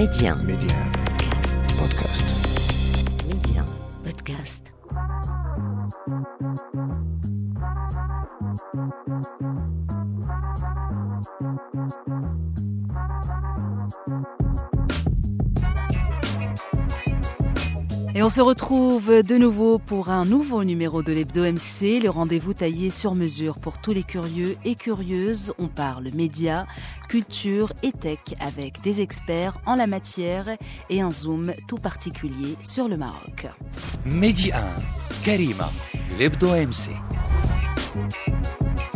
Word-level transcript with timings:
Média. 0.00 0.34
Média. 0.34 0.78
Podcast. 1.76 2.24
Média. 3.28 3.62
Podcast. 4.02 4.72
Et 18.20 18.22
on 18.22 18.28
se 18.28 18.42
retrouve 18.42 19.22
de 19.22 19.38
nouveau 19.38 19.78
pour 19.78 20.10
un 20.10 20.26
nouveau 20.26 20.62
numéro 20.62 21.02
de 21.02 21.10
l'Hebdo 21.10 21.42
MC, 21.50 22.02
le 22.02 22.10
rendez-vous 22.10 22.52
taillé 22.52 22.90
sur 22.90 23.14
mesure 23.14 23.58
pour 23.58 23.78
tous 23.78 23.92
les 23.92 24.02
curieux 24.02 24.58
et 24.62 24.74
curieuses. 24.74 25.54
On 25.58 25.68
parle 25.68 26.10
médias, 26.12 26.66
culture 27.08 27.72
et 27.82 27.92
tech 27.92 28.18
avec 28.38 28.82
des 28.82 29.00
experts 29.00 29.56
en 29.64 29.74
la 29.74 29.86
matière 29.86 30.58
et 30.90 31.00
un 31.00 31.12
zoom 31.12 31.54
tout 31.66 31.78
particulier 31.78 32.58
sur 32.60 32.88
le 32.88 32.98
Maroc. 32.98 33.46
Mehdi 34.04 34.52
1, 34.52 34.58
Karima, 35.24 35.70
l'Hebdo 36.18 36.48
MC. 36.48 36.90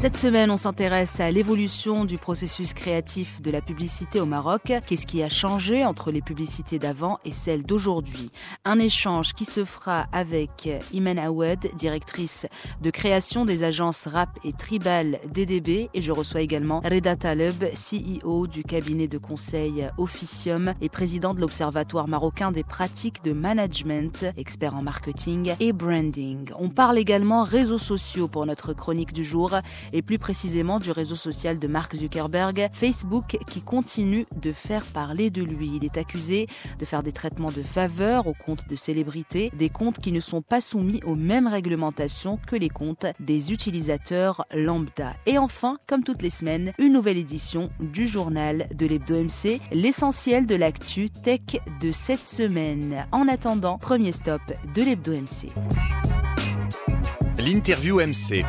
Cette 0.04 0.18
semaine, 0.18 0.50
on 0.50 0.58
s'intéresse 0.58 1.18
à 1.18 1.30
l'évolution 1.30 2.04
du 2.04 2.18
processus 2.18 2.74
créatif 2.74 3.40
de 3.40 3.50
la 3.50 3.62
publicité 3.62 4.20
au 4.20 4.26
Maroc. 4.26 4.70
Qu'est-ce 4.86 5.06
qui 5.06 5.22
a 5.22 5.30
changé 5.30 5.82
entre 5.82 6.10
les 6.10 6.20
publicités 6.20 6.78
d'avant 6.78 7.16
et 7.24 7.32
celles 7.32 7.62
d'aujourd'hui? 7.62 8.30
Un 8.66 8.78
échange 8.80 9.32
qui 9.32 9.46
se 9.46 9.64
fera 9.64 10.04
avec 10.12 10.68
Iman 10.92 11.18
Awad, 11.18 11.70
directrice 11.78 12.46
de 12.82 12.90
création 12.90 13.46
des 13.46 13.64
agences 13.64 14.06
Rap 14.06 14.28
et 14.44 14.52
Tribal 14.52 15.20
DDB. 15.32 15.88
Et 15.94 16.02
je 16.02 16.12
reçois 16.12 16.42
également 16.42 16.80
Reda 16.80 17.16
Taleb, 17.16 17.64
CEO 17.72 18.46
du 18.46 18.62
cabinet 18.62 19.08
de 19.08 19.16
conseil 19.16 19.88
Officium 19.96 20.74
et 20.82 20.90
président 20.90 21.32
de 21.32 21.40
l'Observatoire 21.40 22.08
marocain 22.08 22.52
des 22.52 22.62
pratiques 22.62 23.24
de 23.24 23.32
management, 23.32 24.26
expert 24.36 24.74
en 24.74 24.82
marketing 24.82 25.54
et 25.60 25.72
branding. 25.72 26.50
On 26.58 26.68
parle 26.68 26.98
également 26.98 27.42
réseaux 27.42 27.78
sociaux 27.78 28.28
pour 28.28 28.44
notre 28.44 28.74
chronique 28.74 29.14
du 29.14 29.24
jour 29.24 29.52
et 29.94 30.02
plus 30.02 30.18
précisément 30.18 30.80
du 30.80 30.90
réseau 30.90 31.14
social 31.14 31.58
de 31.58 31.68
Mark 31.68 31.94
Zuckerberg, 31.94 32.68
Facebook, 32.72 33.38
qui 33.48 33.62
continue 33.62 34.26
de 34.36 34.52
faire 34.52 34.84
parler 34.84 35.30
de 35.30 35.42
lui. 35.42 35.70
Il 35.76 35.84
est 35.84 35.96
accusé 35.96 36.48
de 36.78 36.84
faire 36.84 37.02
des 37.02 37.12
traitements 37.12 37.52
de 37.52 37.62
faveur 37.62 38.26
aux 38.26 38.34
comptes 38.34 38.68
de 38.68 38.76
célébrités, 38.76 39.52
des 39.56 39.70
comptes 39.70 40.00
qui 40.00 40.12
ne 40.12 40.20
sont 40.20 40.42
pas 40.42 40.60
soumis 40.60 41.00
aux 41.04 41.14
mêmes 41.14 41.46
réglementations 41.46 42.38
que 42.46 42.56
les 42.56 42.68
comptes 42.68 43.06
des 43.20 43.52
utilisateurs 43.52 44.44
lambda. 44.52 45.14
Et 45.26 45.38
enfin, 45.38 45.78
comme 45.86 46.02
toutes 46.02 46.22
les 46.22 46.30
semaines, 46.30 46.72
une 46.78 46.92
nouvelle 46.92 47.16
édition 47.16 47.70
du 47.78 48.08
journal 48.08 48.66
de 48.74 48.86
l'Hebdo 48.86 49.14
MC, 49.14 49.60
l'essentiel 49.70 50.46
de 50.46 50.56
l'actu 50.56 51.08
tech 51.08 51.60
de 51.80 51.92
cette 51.92 52.26
semaine. 52.26 53.06
En 53.12 53.28
attendant, 53.28 53.78
premier 53.78 54.10
stop 54.10 54.42
de 54.74 54.82
l'Hebdo 54.82 55.12
MC. 55.12 55.52
L'interview 57.38 58.00
MC. 58.00 58.44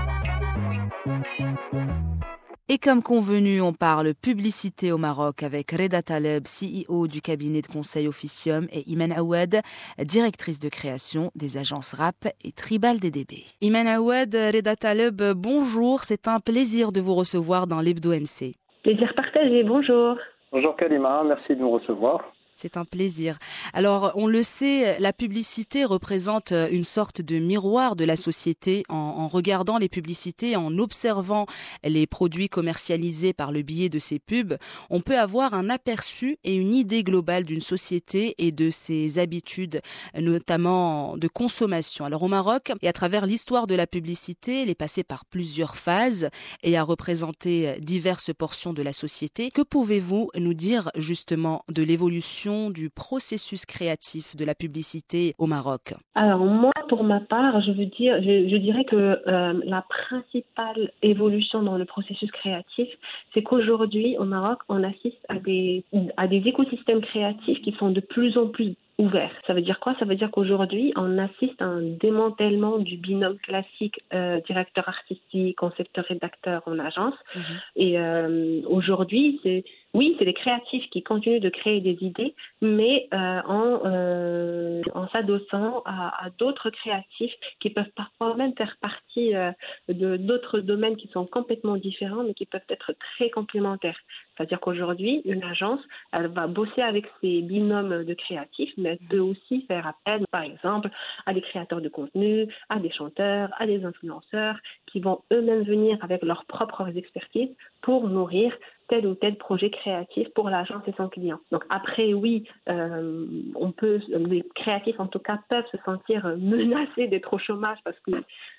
Et 2.68 2.80
comme 2.80 3.04
convenu, 3.04 3.62
on 3.62 3.74
parle 3.74 4.16
publicité 4.16 4.92
au 4.92 4.98
Maroc 4.98 5.44
avec 5.44 5.72
Reda 5.72 6.02
Taleb, 6.02 6.46
CEO 6.46 7.08
du 7.08 7.22
cabinet 7.22 7.62
de 7.62 7.68
conseil 7.68 8.08
Officium, 8.08 8.66
et 8.72 8.90
Iman 8.90 9.12
Awad, 9.12 9.62
directrice 10.00 10.60
de 10.60 10.70
création 10.70 11.30
des 11.36 11.58
agences 11.58 11.94
Rap 11.94 12.26
et 12.44 12.52
Tribal 12.52 13.00
DDB. 13.00 13.44
Iman 13.62 13.88
Awad, 13.88 14.34
Reda 14.34 14.76
Taleb, 14.76 15.22
bonjour, 15.36 16.00
c'est 16.00 16.28
un 16.28 16.40
plaisir 16.40 16.92
de 16.92 17.02
vous 17.02 17.14
recevoir 17.14 17.68
dans 17.68 17.82
l'Hebdo 17.82 18.10
MC. 18.10 18.56
Plaisir 18.82 19.14
partagé, 19.16 19.64
bonjour. 19.64 20.18
Bonjour 20.52 20.76
Kalima, 20.76 21.24
merci 21.24 21.56
de 21.56 21.60
nous 21.60 21.70
recevoir. 21.70 22.35
C'est 22.58 22.78
un 22.78 22.86
plaisir. 22.86 23.38
Alors, 23.74 24.14
on 24.16 24.28
le 24.28 24.42
sait, 24.42 24.98
la 25.00 25.12
publicité 25.12 25.84
représente 25.84 26.54
une 26.54 26.86
sorte 26.86 27.22
de 27.22 27.38
miroir 27.38 27.98
de 27.98 28.06
la 28.06 28.16
société. 28.16 28.84
En, 28.88 29.28
regardant 29.28 29.78
les 29.78 29.90
publicités, 29.90 30.56
en 30.56 30.78
observant 30.78 31.48
les 31.84 32.08
produits 32.08 32.48
commercialisés 32.48 33.34
par 33.34 33.52
le 33.52 33.62
biais 33.62 33.90
de 33.90 34.00
ces 34.00 34.20
pubs, 34.20 34.56
on 34.90 35.02
peut 35.02 35.20
avoir 35.20 35.54
un 35.54 35.70
aperçu 35.70 36.38
et 36.46 36.56
une 36.56 36.74
idée 36.74 37.04
globale 37.04 37.44
d'une 37.44 37.60
société 37.60 38.36
et 38.38 38.54
de 38.54 38.70
ses 38.70 39.20
habitudes, 39.20 39.82
notamment 40.18 41.18
de 41.18 41.28
consommation. 41.28 42.06
Alors, 42.06 42.24
au 42.24 42.30
Maroc, 42.30 42.72
et 42.82 42.88
à 42.88 42.94
travers 42.94 43.26
l'histoire 43.26 43.68
de 43.68 43.76
la 43.76 43.86
publicité, 43.86 44.62
elle 44.62 44.70
est 44.70 44.76
passée 44.76 45.04
par 45.04 45.26
plusieurs 45.26 45.76
phases 45.76 46.30
et 46.64 46.78
a 46.78 46.84
représenté 46.84 47.76
diverses 47.82 48.32
portions 48.34 48.72
de 48.72 48.82
la 48.82 48.94
société. 48.94 49.52
Que 49.52 49.62
pouvez-vous 49.62 50.30
nous 50.38 50.54
dire 50.54 50.90
justement 50.96 51.66
de 51.68 51.84
l'évolution 51.84 52.45
du 52.46 52.90
processus 52.90 53.66
créatif 53.66 54.36
de 54.36 54.46
la 54.46 54.54
publicité 54.54 55.34
au 55.40 55.48
Maroc 55.48 55.96
Alors 56.14 56.40
moi, 56.40 56.74
pour 56.90 57.04
ma 57.04 57.20
part, 57.20 57.60
je 57.62 57.72
veux 57.72 57.88
dire, 57.88 58.14
je, 58.22 58.48
je 58.50 58.58
dirais 58.58 58.86
que 58.86 58.96
euh, 58.96 59.54
la 59.64 59.84
principale 59.90 60.92
évolution 61.02 61.64
dans 61.64 61.78
le 61.78 61.86
processus 61.86 62.30
créatif, 62.32 62.88
c'est 63.34 63.42
qu'aujourd'hui 63.42 64.16
au 64.20 64.26
Maroc, 64.26 64.60
on 64.70 64.84
assiste 64.84 65.26
à 65.28 65.40
des 65.40 65.84
à 66.18 66.28
des 66.28 66.44
écosystèmes 66.46 67.02
créatifs 67.02 67.62
qui 67.64 67.72
sont 67.80 67.90
de 67.90 68.02
plus 68.02 68.38
en 68.38 68.48
plus 68.48 68.76
ouvert. 68.98 69.32
Ça 69.46 69.54
veut 69.54 69.62
dire 69.62 69.80
quoi? 69.80 69.96
Ça 70.00 70.06
veut 70.06 70.16
dire 70.16 70.32
qu'aujourd'hui, 70.32 70.94
on 70.96 71.18
assiste 71.18 71.62
à 71.62 71.66
un 71.66 71.82
démantèlement 71.82 72.78
du 72.78 72.98
binôme 72.98 73.38
classique 73.40 74.00
euh, 74.14 74.40
directeur 74.48 74.88
artistique, 74.88 75.58
concepteur-rédacteur 75.58 76.62
en 76.66 76.80
agence. 76.80 77.16
Mhm. 77.36 77.44
Et 77.76 78.00
euh, 78.00 78.62
aujourd'hui, 78.68 79.40
c'est 79.44 79.66
oui, 79.96 80.14
c'est 80.20 80.26
les 80.26 80.34
créatifs 80.34 80.90
qui 80.90 81.04
continuent 81.04 81.40
de 81.40 81.48
créer 81.48 81.80
des 81.80 81.98
idées, 82.02 82.36
mais 82.62 83.08
euh, 83.14 83.42
en, 83.48 83.80
euh, 83.86 84.82
en 84.94 85.08
s'adossant 85.08 85.84
à, 85.86 86.26
à 86.26 86.30
d'autres 86.32 86.70
créatifs 86.70 87.32
qui 87.62 87.70
peuvent 87.70 87.92
parfois 87.96 88.36
même 88.36 88.54
faire 88.58 88.76
partie 88.82 89.34
euh, 89.34 89.54
de 89.88 90.18
d'autres 90.18 90.60
domaines 90.60 90.98
qui 90.98 91.08
sont 91.08 91.26
complètement 91.26 91.78
différents, 91.78 92.24
mais 92.26 92.34
qui 92.34 92.46
peuvent 92.46 92.70
être 92.70 92.94
très 93.16 93.30
complémentaires. 93.30 93.98
C'est-à-dire 94.36 94.60
qu'aujourd'hui, 94.60 95.22
une 95.24 95.46
agence, 95.46 95.80
elle 96.12 96.28
va 96.28 96.48
bosser 96.48 96.82
avec 96.82 97.06
ses 97.22 97.42
binômes 97.42 98.04
de 98.04 98.14
créatifs, 98.14 98.74
mais 98.78 98.90
elle 99.00 99.08
peut 99.08 99.20
aussi 99.20 99.62
faire 99.62 99.88
appel, 99.88 100.26
par 100.30 100.42
exemple, 100.42 100.90
à 101.26 101.34
des 101.34 101.42
créateurs 101.42 101.80
de 101.80 101.88
contenu, 101.88 102.48
à 102.68 102.80
des 102.80 102.92
chanteurs, 102.92 103.50
à 103.60 103.66
des 103.66 103.86
influenceurs, 103.86 104.58
qui 104.88 105.00
vont 105.00 105.22
eux-mêmes 105.32 105.64
venir 105.64 105.98
avec 106.02 106.22
leurs 106.22 106.44
propres 106.44 106.98
expertises 106.98 107.56
pour 107.82 108.10
nourrir 108.10 108.52
tel 108.88 109.08
ou 109.08 109.16
tel 109.16 109.36
projet 109.38 109.70
créatif 109.70 110.28
pour 110.36 110.50
l'agence 110.50 110.84
et 110.88 110.94
son 110.98 111.10
client. 111.10 111.40
Donc 111.52 111.64
après, 111.70 112.14
oui, 112.14 112.44
euh, 112.70 113.26
on 113.56 113.72
peut, 113.72 114.00
les 114.10 114.44
créatifs 114.56 115.00
en 115.00 115.08
tout 115.08 115.20
cas 115.20 115.40
peuvent 115.50 115.66
se 115.72 115.78
sentir 115.86 116.36
menacés 116.38 117.08
d'être 117.08 117.34
au 117.34 117.38
chômage 117.38 117.80
parce 117.84 118.00
que 118.02 118.12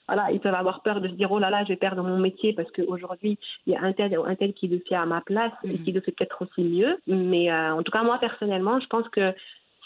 voilà, 0.08 0.30
ils 0.32 0.40
peuvent 0.40 0.54
avoir 0.54 0.82
peur 0.82 1.00
de 1.00 1.08
se 1.08 1.14
dire 1.14 1.30
oh 1.30 1.38
là 1.38 1.50
là, 1.50 1.62
je 1.64 1.68
vais 1.68 1.76
perdre 1.76 2.02
mon 2.02 2.18
métier 2.18 2.52
parce 2.52 2.70
qu'aujourd'hui 2.72 3.38
il 3.66 3.72
y 3.72 3.76
a 3.76 3.82
un 3.82 3.92
tel 3.92 4.18
ou 4.18 4.24
un 4.24 4.34
tel 4.34 4.52
qui 4.52 4.68
le 4.68 4.80
fait 4.88 4.94
à 4.94 5.06
ma 5.06 5.20
place 5.20 5.52
et 5.64 5.78
qui 5.78 5.92
le 5.92 6.00
fait 6.00 6.12
peut-être 6.12 6.42
aussi 6.42 6.62
mieux. 6.62 6.98
Mais 7.06 7.50
euh, 7.50 7.74
en 7.74 7.82
tout 7.82 7.92
cas 7.92 8.02
moi 8.02 8.18
personnellement, 8.18 8.80
je 8.80 8.86
pense 8.86 9.08
que 9.08 9.32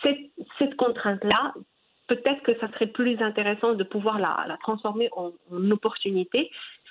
cette, 0.03 0.21
cette 0.59 0.77
contrainte-là, 0.77 1.53
peut-être 2.07 2.43
que 2.43 2.59
ça 2.59 2.69
serait 2.73 2.89
plus 2.89 3.21
intéressant 3.21 3.75
de 3.75 3.85
pouvoir 3.85 4.19
la, 4.19 4.45
la 4.49 4.57
transformer 4.57 5.09
en, 5.13 5.33
en 5.53 5.71
opportunité 5.71 6.51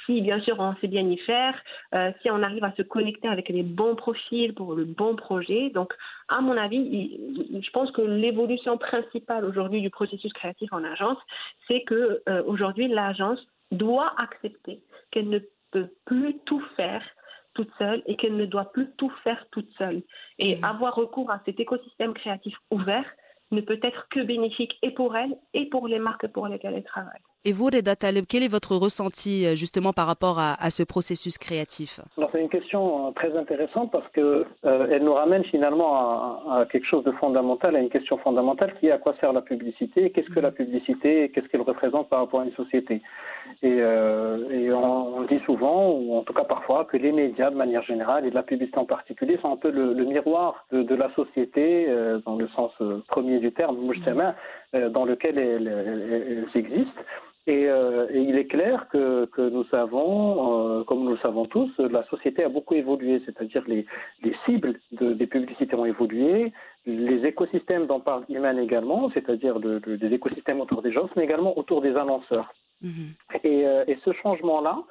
si 0.10 0.22
bien 0.22 0.42
sûr 0.42 0.56
on 0.60 0.76
sait 0.78 0.88
bien 0.88 1.08
y 1.08 1.18
faire, 1.18 1.56
euh, 1.94 2.12
si 2.22 2.32
on 2.32 2.42
arrive 2.42 2.64
à 2.64 2.74
se 2.74 2.82
connecter 2.82 3.28
avec 3.28 3.50
les 3.50 3.62
bons 3.62 3.96
profils 3.96 4.56
pour 4.56 4.74
le 4.74 4.84
bon 4.84 5.16
projet. 5.16 5.70
Donc, 5.70 5.94
à 6.28 6.42
mon 6.42 6.58
avis, 6.58 6.78
il, 6.78 7.62
je 7.64 7.70
pense 7.70 7.92
que 7.92 8.02
l'évolution 8.02 8.78
principale 8.80 9.46
aujourd'hui 9.46 9.82
du 9.82 9.92
processus 9.92 10.34
créatif 10.34 10.74
en 10.74 10.84
agence, 10.84 11.18
c'est 11.68 11.84
que 11.84 12.24
euh, 12.28 12.42
aujourd'hui 12.48 12.88
l'agence 12.88 13.40
doit 13.72 14.14
accepter 14.18 14.82
qu'elle 15.12 15.30
ne 15.30 15.40
peut 15.72 15.90
plus 16.06 16.40
tout 16.46 16.64
faire 16.76 17.04
toute 17.54 17.70
seule 17.78 18.02
et 18.08 18.16
qu'elle 18.16 18.36
ne 18.36 18.46
doit 18.46 18.72
plus 18.72 18.90
tout 18.98 19.12
faire 19.24 19.46
toute 19.52 19.70
seule. 19.78 20.02
Et 20.40 20.56
mmh. 20.56 20.64
avoir 20.64 20.96
recours 20.96 21.30
à 21.30 21.40
cet 21.46 21.60
écosystème 21.60 22.14
créatif 22.16 22.56
ouvert 22.72 23.06
ne 23.52 23.62
peut 23.62 23.80
être 23.84 24.08
que 24.10 24.22
bénéfique 24.22 24.78
et 24.82 24.92
pour 24.92 25.16
elle 25.16 25.36
et 25.54 25.68
pour 25.68 25.88
les 25.88 26.00
marques 26.00 26.28
pour 26.30 26.48
lesquelles 26.48 26.76
elle 26.76 26.84
travaille. 26.84 27.22
Et 27.46 27.54
vous, 27.54 27.66
Reda 27.66 27.96
Taleb, 27.96 28.26
quel 28.28 28.44
est 28.44 28.50
votre 28.50 28.76
ressenti 28.76 29.56
justement 29.56 29.94
par 29.94 30.08
rapport 30.08 30.40
à, 30.40 30.70
ce 30.70 30.84
processus 30.84 31.38
créatif? 31.38 32.02
C'est 32.34 32.42
une 32.42 32.50
question 32.50 33.14
très 33.14 33.36
intéressante 33.38 33.92
parce 33.92 34.08
que 34.10 34.46
euh, 34.66 34.88
elle 34.92 35.04
nous 35.04 35.14
ramène 35.14 35.46
finalement 35.46 36.52
à, 36.52 36.66
quelque 36.70 36.86
chose 36.86 37.06
de 37.06 37.12
fondamental, 37.14 37.78
à 37.78 37.80
une 37.80 37.90
question 37.90 38.18
fondamentale 38.18 38.74
qui 38.80 38.88
est 38.88 38.92
à 38.92 38.98
quoi 38.98 39.16
sert 39.22 39.32
la 39.32 39.42
publicité, 39.42 40.10
qu'est-ce 40.10 40.30
que 40.30 40.40
la 40.42 40.52
publicité, 40.52 41.32
qu'est-ce 41.34 41.48
qu'elle 41.48 41.62
représente 41.62 42.10
par 42.10 42.20
rapport 42.20 42.42
à 42.42 42.46
une 42.46 42.54
société. 42.54 43.02
Et, 43.64 43.78
euh, 43.80 44.50
et 44.52 44.72
on, 44.74 45.24
dit 45.24 45.40
souvent, 45.46 45.92
ou 45.92 46.18
en 46.18 46.24
tout 46.24 46.34
cas 46.34 46.44
parfois, 46.44 46.86
que 46.86 46.98
les 46.98 47.14
médias 47.14 47.52
de 47.52 47.56
manière 47.56 47.84
générale 47.84 48.26
et 48.26 48.30
de 48.32 48.36
la 48.36 48.44
publicité 48.44 48.78
en 48.78 48.86
particulier 48.86 49.38
sont 49.42 49.54
un 49.54 49.58
peu 49.58 49.72
le, 49.72 49.94
miroir 50.04 50.66
de, 50.72 50.96
la 50.96 51.10
société 51.14 51.86
euh, 51.88 52.20
dans 52.26 52.36
le 52.36 52.50
sens 52.50 52.72
premier 53.08 53.40
du 53.40 53.52
terme, 53.54 53.78
mujtama, 53.78 54.36
dans 54.74 55.06
lequel 55.06 55.38
elles, 55.38 55.68
elles, 55.68 56.46
elles 56.54 56.60
existent. 56.60 57.02
Et, 57.50 57.68
euh, 57.68 58.06
et, 58.12 58.20
il 58.22 58.38
est 58.38 58.46
clair 58.46 58.88
que, 58.92 59.26
que 59.26 59.42
nous 59.42 59.64
savons, 59.66 60.80
euh, 60.80 60.84
comme 60.84 61.04
nous 61.04 61.12
le 61.12 61.18
savons 61.18 61.46
tous, 61.46 61.72
la 61.80 62.04
société 62.04 62.44
a 62.44 62.50
beaucoup 62.50 62.76
évolué, 62.76 63.24
c'est-à-dire 63.26 63.64
les, 63.66 63.88
les 64.22 64.36
cibles 64.46 64.76
de, 64.92 65.14
des 65.14 65.26
publicités 65.26 65.76
ont 65.76 65.86
évolué, 65.86 66.54
les 66.86 67.26
écosystèmes 67.26 67.88
dont 67.88 68.02
parle 68.02 68.24
Iman 68.30 68.60
également, 68.60 69.10
c'est-à-dire 69.16 69.60
des 69.60 70.14
écosystèmes 70.14 70.62
autour 70.62 70.84
des 70.84 70.92
gens, 70.92 71.10
mais 71.16 71.24
également 71.24 71.58
autour 71.58 71.82
des 71.82 71.96
annonceurs. 71.96 72.54
Mhm. 72.82 73.14
Et, 73.44 73.62
et, 73.88 73.98
ce 74.06 74.14
changement-là, 74.14 74.84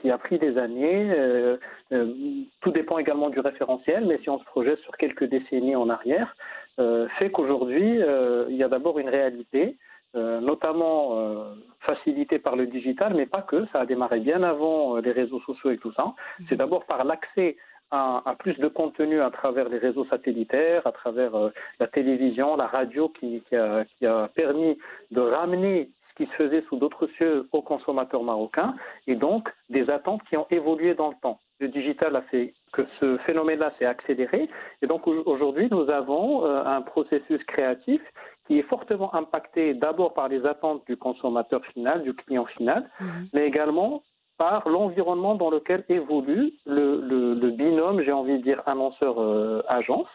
qui 0.00 0.10
a 0.10 0.18
pris 0.18 0.38
des 0.38 0.58
années. 0.58 1.10
Euh, 1.10 1.56
euh, 1.92 2.12
tout 2.60 2.70
dépend 2.70 2.98
également 2.98 3.30
du 3.30 3.40
référentiel, 3.40 4.04
mais 4.06 4.18
si 4.22 4.30
on 4.30 4.38
se 4.38 4.44
projette 4.44 4.78
sur 4.80 4.96
quelques 4.96 5.24
décennies 5.24 5.76
en 5.76 5.88
arrière, 5.88 6.34
euh, 6.34 6.63
fait 6.76 7.30
qu'aujourd'hui, 7.30 8.00
il 8.48 8.56
y 8.56 8.62
a 8.62 8.68
d'abord 8.68 8.98
une 8.98 9.08
réalité, 9.08 9.76
notamment 10.14 11.54
facilitée 11.80 12.38
par 12.38 12.56
le 12.56 12.66
digital, 12.66 13.14
mais 13.14 13.26
pas 13.26 13.42
que, 13.42 13.66
ça 13.72 13.80
a 13.80 13.86
démarré 13.86 14.20
bien 14.20 14.42
avant 14.42 14.96
les 14.96 15.12
réseaux 15.12 15.40
sociaux 15.40 15.70
et 15.70 15.78
tout 15.78 15.92
ça. 15.92 16.14
Mhm. 16.40 16.46
C'est 16.48 16.56
d'abord 16.56 16.84
par 16.86 17.04
l'accès 17.04 17.56
à, 17.90 18.34
plus 18.38 18.58
de 18.58 18.68
contenu 18.68 19.20
à 19.20 19.30
travers 19.30 19.68
les 19.68 19.78
réseaux 19.78 20.04
satellitaires, 20.06 20.86
à 20.86 20.92
travers 20.92 21.32
la 21.78 21.86
télévision, 21.86 22.56
la 22.56 22.66
radio, 22.66 23.08
qui, 23.08 23.42
a, 23.52 23.84
qui, 23.84 24.06
a, 24.06 24.28
permis 24.34 24.76
de 25.10 25.20
ramener 25.20 25.90
qui 26.16 26.26
se 26.26 26.32
faisait 26.32 26.62
sous 26.68 26.76
d'autres 26.76 27.06
cieux 27.16 27.48
aux 27.52 27.62
consommateurs 27.62 28.22
marocains 28.22 28.74
et 29.06 29.16
donc 29.16 29.48
des 29.68 29.90
attentes 29.90 30.22
qui 30.28 30.36
ont 30.36 30.46
évolué 30.50 30.94
dans 30.94 31.08
le 31.08 31.16
temps. 31.20 31.40
Le 31.60 31.68
digital 31.68 32.16
a 32.16 32.22
fait 32.22 32.52
que 32.72 32.82
ce 32.98 33.16
phénomène-là 33.18 33.72
s'est 33.78 33.86
accéléré 33.86 34.48
et 34.82 34.86
donc 34.86 35.06
aujourd'hui 35.06 35.68
nous 35.70 35.88
avons 35.88 36.44
euh, 36.44 36.64
un 36.64 36.82
processus 36.82 37.42
créatif 37.44 38.02
qui 38.46 38.58
est 38.58 38.62
fortement 38.62 39.14
impacté 39.14 39.74
d'abord 39.74 40.14
par 40.14 40.28
les 40.28 40.44
attentes 40.44 40.82
du 40.86 40.96
consommateur 40.96 41.64
final, 41.66 42.02
du 42.02 42.12
client 42.12 42.44
final, 42.46 42.90
mhm. 43.00 43.28
mais 43.32 43.46
également 43.46 44.02
par 44.36 44.68
l'environnement 44.68 45.36
dans 45.36 45.50
lequel 45.50 45.84
évolue 45.88 46.52
le, 46.66 47.00
le, 47.00 47.50
binôme, 47.50 48.02
j'ai 48.02 48.12
envie 48.12 48.38
de 48.38 48.42
dire 48.42 48.62
annonceur-agence, 48.66 50.08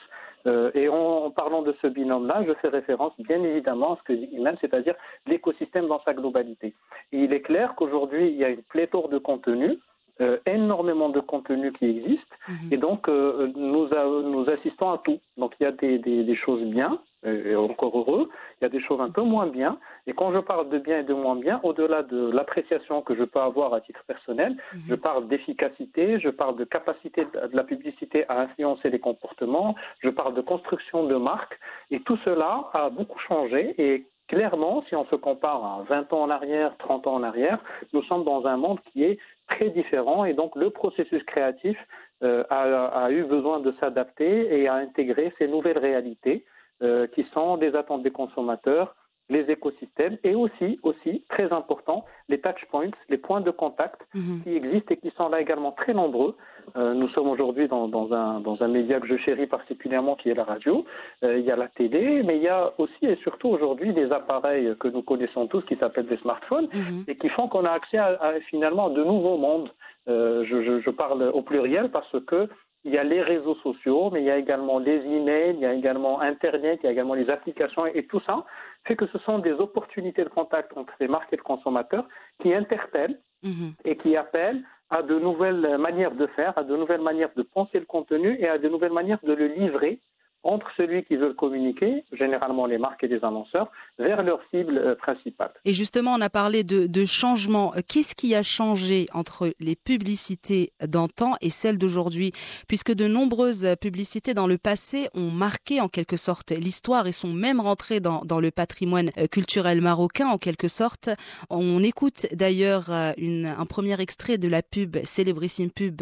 euh, 0.45 0.50
euh, 0.50 0.71
et 0.74 0.88
en, 0.89 1.31
parlant 1.31 1.62
de 1.62 1.75
ce 1.81 1.88
binôme-là, 1.88 2.44
je 2.47 2.53
fais 2.56 2.69
référence 2.69 3.13
bien 3.19 3.44
évidemment 3.44 3.94
à 3.94 3.97
ce 3.97 4.03
que 4.03 4.13
dit 4.13 4.30
Iman, 4.31 4.56
c'est-à-dire 4.62 4.95
l'écosystème 5.25 5.88
dans 5.88 6.01
sa 6.03 6.13
globalité. 6.13 6.74
Et 7.12 7.19
il 7.19 7.33
est 7.33 7.41
clair 7.41 7.75
qu'aujourd'hui, 7.75 8.30
il 8.30 8.36
y 8.36 8.44
a 8.44 8.50
une 8.50 8.63
pléthore 8.63 9.09
de 9.09 9.18
contenus, 9.18 9.77
euh, 10.21 10.38
énormément 10.45 11.10
de 11.10 11.19
contenus 11.19 11.74
qui 11.77 11.86
existent, 11.86 12.36
mhm. 12.48 12.74
et 12.74 12.77
donc 12.77 13.07
euh, 13.07 13.51
nous, 13.56 13.88
nous 14.24 14.50
assistons 14.50 14.92
à 14.92 14.98
tout. 15.00 15.19
Donc 15.38 15.54
il 15.60 15.63
y 15.63 15.68
a 15.68 15.71
des, 15.71 15.98
des, 16.00 16.24
des 16.24 16.36
choses 16.36 16.63
bien, 16.63 17.00
et 17.25 17.56
encore 17.56 17.98
heureux. 17.98 18.30
Il 18.60 18.63
y 18.63 18.68
a 18.68 18.69
des 18.69 18.81
choses 18.81 19.01
un 19.01 19.10
peu 19.10 19.21
moins 19.21 19.48
bien. 19.48 19.77
Et 20.07 20.13
quand 20.13 20.31
je 20.33 20.39
parle 20.39 20.69
de 20.69 20.80
bien 20.80 21.00
et 21.00 21.04
de 21.04 21.13
moins 21.13 21.36
bien, 21.36 21.60
au-delà 21.63 22.04
de 22.04 22.31
l'appréciation 22.31 23.01
que 23.01 23.16
je 23.16 23.24
peux 23.24 23.39
avoir 23.39 23.74
à 23.74 23.81
titre 23.81 24.04
personnel, 24.07 24.56
mhm. 24.74 24.81
je 24.89 24.95
parle 24.95 25.27
d'efficacité, 25.27 26.19
je 26.19 26.30
parle 26.30 26.56
de 26.56 26.63
capacité 26.63 27.25
de 27.25 27.56
la 27.56 27.63
publicité 27.63 28.25
à 28.30 28.42
influencer 28.42 28.89
les 28.89 29.00
comportements, 29.00 29.75
je 30.00 30.10
parle 30.10 30.33
de 30.33 30.42
construction 30.42 31.06
de 31.06 31.15
marques. 31.15 31.60
Et 31.92 32.00
tout 32.01 32.18
cela 32.24 32.69
a 32.74 32.89
beaucoup 32.89 33.19
changé. 33.19 33.75
Et 33.77 34.06
clairement, 34.27 34.83
si 34.88 34.95
on 34.95 35.06
se 35.06 35.15
compare 35.15 35.63
à 35.65 35.83
20 35.89 36.13
ans 36.13 36.22
en 36.24 36.30
arrière, 36.30 36.77
30 36.77 37.07
ans 37.07 37.15
en 37.15 37.24
arrière, 37.24 37.60
nous 37.94 38.04
sommes 38.04 38.24
dans 38.24 38.45
un 38.45 38.56
monde 38.56 38.80
qui 38.92 39.04
est 39.04 39.19
très 39.50 39.69
différent. 39.69 40.25
Et 40.25 40.34
donc, 40.34 40.56
le 40.56 40.69
processus 40.69 41.24
créatif 41.24 41.78
euh, 42.24 42.44
a, 42.50 42.86
a 43.06 43.12
eu 43.12 43.24
besoin 43.24 43.60
de 43.60 43.72
s'adapter 43.80 44.62
et 44.62 44.68
à 44.68 44.75
intégrer 44.75 45.34
ces 45.38 45.48
nouvelles 45.48 45.78
réalités. 45.80 46.46
Euh, 46.81 47.07
qui 47.07 47.25
sont 47.34 47.57
des 47.57 47.75
attentes 47.75 48.04
des 48.04 48.12
consommateurs, 48.12 48.96
les 49.29 49.49
écosystèmes 49.51 50.17
et 50.23 50.35
aussi, 50.35 50.79
aussi 50.83 51.23
très 51.29 51.51
important, 51.53 52.05
les 52.29 52.39
touch 52.39 52.65
points, 52.71 52.89
les 53.09 53.17
points 53.17 53.41
de 53.41 53.51
contact 53.51 54.01
mhm. 54.13 54.41
qui 54.43 54.55
existent 54.55 54.93
et 54.93 54.97
qui 54.97 55.11
sont 55.15 55.29
là 55.29 55.41
également 55.41 55.71
très 55.71 55.93
nombreux. 55.93 56.35
Euh, 56.75 56.93
nous 56.93 57.07
sommes 57.09 57.29
aujourd'hui 57.29 57.67
dans, 57.67 57.87
dans, 57.87 58.11
un, 58.13 58.39
dans 58.39 58.61
un 58.61 58.67
média 58.67 58.99
que 58.99 59.07
je 59.07 59.17
chéris 59.17 59.47
particulièrement 59.47 60.15
qui 60.15 60.29
est 60.29 60.33
la 60.33 60.43
radio. 60.43 60.85
Euh, 61.23 61.39
il 61.39 61.45
y 61.45 61.51
a 61.51 61.55
la 61.55 61.67
télé, 61.67 62.23
mais 62.23 62.37
il 62.37 62.43
y 62.43 62.47
a 62.47 62.73
aussi 62.77 63.05
et 63.05 63.15
surtout 63.17 63.49
aujourd'hui 63.49 63.93
des 63.93 64.11
appareils 64.11 64.75
que 64.79 64.87
nous 64.87 65.01
connaissons 65.01 65.47
tous 65.47 65.61
qui 65.65 65.75
s'appellent 65.77 66.07
des 66.07 66.17
smartphones 66.17 66.67
mhm. 66.73 67.05
et 67.07 67.15
qui 67.15 67.29
font 67.29 67.47
qu'on 67.47 67.65
a 67.65 67.71
accès 67.71 67.97
à, 67.97 68.17
à, 68.21 68.39
finalement 68.49 68.89
de 68.89 69.03
nouveaux 69.03 69.37
mondes. 69.37 69.69
Euh, 70.07 70.43
je, 70.45 70.63
je, 70.63 70.81
je, 70.81 70.89
parle 70.89 71.23
au 71.33 71.41
pluriel 71.41 71.91
parce 71.91 72.15
que 72.25 72.49
il 72.85 72.93
y 72.93 72.97
a 72.97 73.03
les 73.03 73.21
réseaux 73.21 73.55
sociaux, 73.55 74.09
mais 74.11 74.21
il 74.21 74.25
y 74.25 74.31
a 74.31 74.37
également 74.37 74.79
les 74.79 74.99
emails, 75.05 75.55
il 75.55 75.61
y 75.61 75.65
a 75.65 75.73
également 75.73 76.21
Internet, 76.21 76.79
il 76.81 76.85
y 76.85 76.89
a 76.89 76.91
également 76.91 77.13
les 77.13 77.29
applications 77.29 77.85
et 77.85 78.05
tout 78.05 78.21
ça 78.21 78.45
fait 78.85 78.95
que 78.95 79.07
ce 79.07 79.17
sont 79.19 79.39
des 79.39 79.51
opportunités 79.51 80.23
de 80.23 80.29
contact 80.29 80.75
entre 80.77 80.93
les 80.99 81.07
marques 81.07 81.31
et 81.33 81.37
le 81.37 81.43
consommateur 81.43 82.07
qui 82.41 82.53
interpellent 82.53 83.19
mhm. 83.43 83.73
et 83.83 83.97
qui 83.97 84.15
appellent 84.15 84.63
à 84.89 85.03
de 85.03 85.19
nouvelles 85.19 85.77
manières 85.77 86.15
de 86.15 86.27
faire, 86.27 86.57
à 86.57 86.63
de 86.63 86.75
nouvelles 86.75 87.01
manières 87.01 87.31
de 87.35 87.43
penser 87.43 87.79
le 87.79 87.85
contenu 87.85 88.37
et 88.39 88.47
à 88.47 88.57
de 88.57 88.69
nouvelles 88.69 88.93
manières 88.93 89.19
de 89.23 89.33
le 89.33 89.47
livrer 89.47 89.99
entre 90.44 90.68
celui 90.77 91.03
qui 91.03 91.15
veut 91.15 91.33
communiquer, 91.33 92.03
généralement 92.13 92.65
les 92.65 92.77
marques 92.77 93.03
et 93.03 93.07
les 93.07 93.24
annonceurs, 93.24 93.69
vers 93.97 94.24
leur 94.24 94.39
cible 94.51 94.77
euh, 94.77 94.95
principale. 94.95 95.51
Et 95.65 95.74
justement, 95.74 96.13
on 96.13 96.21
a 96.21 96.30
parlé 96.30 96.63
de, 96.63 96.88
de 96.88 97.06
changement. 97.06 97.74
Qu'est-ce 97.88 98.15
qui 98.15 98.33
a 98.36 98.41
changé 98.41 99.07
entre 99.13 99.53
les 99.59 99.75
publicités 99.75 100.71
d'antan 100.86 101.33
et 101.41 101.50
celles 101.50 101.77
d'aujourd'hui? 101.77 102.31
Puisque 102.68 102.94
de 102.94 103.07
nombreuses 103.07 103.68
publicités 103.81 104.33
dans 104.33 104.47
le 104.47 104.57
passé 104.57 105.09
ont 105.13 105.31
marqué 105.31 105.81
en 105.81 105.89
quelque 105.89 106.15
sorte 106.15 106.51
l'histoire 106.51 107.07
et 107.07 107.12
sont 107.12 107.33
même 107.33 107.59
rentrées 107.59 108.00
dans, 108.00 108.21
dans 108.24 108.39
le 108.39 108.51
patrimoine 108.51 109.09
euh, 109.18 109.27
culturel 109.27 109.81
marocain 109.81 110.27
en 110.27 110.38
quelque 110.38 110.68
sorte. 110.68 111.09
On 111.50 111.83
écoute 111.83 112.27
d'ailleurs 112.31 112.86
euh, 112.89 113.12
un 113.18 113.65
premier 113.65 114.00
extrait 114.00 114.38
de 114.38 114.47
la 114.47 114.62
pub, 114.62 114.97
célébrissime 115.03 115.69
pub 115.69 116.01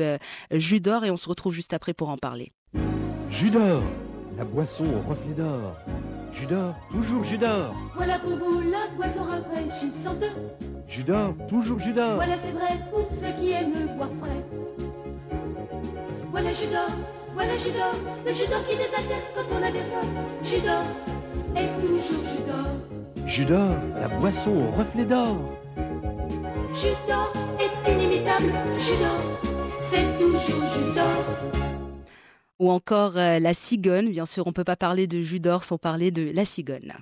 Judor, 0.51 1.05
et 1.05 1.11
on 1.11 1.17
se 1.17 1.27
retrouve 1.27 1.53
juste 1.53 1.73
après 1.73 1.93
pour 1.93 2.09
en 2.09 2.17
parler. 2.17 2.51
Judor 3.29 3.81
la 4.37 4.43
boisson 4.43 4.85
au 4.85 5.09
reflet 5.09 5.33
d'or. 5.35 5.73
Judor, 6.33 6.75
toujours 6.91 7.23
Judor. 7.23 7.73
Voilà 7.95 8.19
pour 8.19 8.37
vous 8.37 8.61
la 8.61 8.87
boisson 8.95 9.23
rafraîchissante. 9.23 10.23
Judor, 10.87 11.33
toujours 11.49 11.79
Judor. 11.79 12.15
Voilà 12.15 12.35
c'est 12.43 12.51
vrai 12.51 12.79
pour 12.91 13.07
ceux 13.09 13.41
qui 13.41 13.51
aiment 13.51 13.97
boire 13.97 14.09
frais. 14.21 14.45
Voilà 16.31 16.53
Judor, 16.53 16.89
voilà 17.33 17.57
Judor, 17.57 17.95
le 18.25 18.31
Judor 18.31 18.63
qui 18.67 18.77
désaltère 18.77 19.23
quand 19.35 19.55
on 19.57 19.63
a 19.63 19.71
des 19.71 19.79
soif. 19.89 20.05
Judor 20.43 20.83
est 21.55 21.69
toujours 21.81 22.23
Judor. 22.23 23.25
Judor, 23.25 23.75
la 23.99 24.07
boisson 24.19 24.51
au 24.51 24.77
reflet 24.77 25.05
d'or. 25.05 25.37
Judor 26.75 27.33
est 27.59 27.91
inimitable. 27.91 28.53
Judor, 28.77 29.19
c'est 29.89 30.19
toujours 30.19 30.63
Judor 30.75 31.66
ou 32.59 32.71
encore 32.71 33.17
euh, 33.17 33.39
la 33.39 33.53
cigogne. 33.53 34.09
Bien 34.11 34.25
sûr, 34.25 34.47
on 34.47 34.51
ne 34.51 34.53
peut 34.53 34.63
pas 34.63 34.75
parler 34.75 35.07
de 35.07 35.21
jus 35.21 35.39
d'or 35.39 35.63
sans 35.63 35.77
parler 35.77 36.11
de 36.11 36.31
la 36.31 36.45
cigogne. 36.45 36.93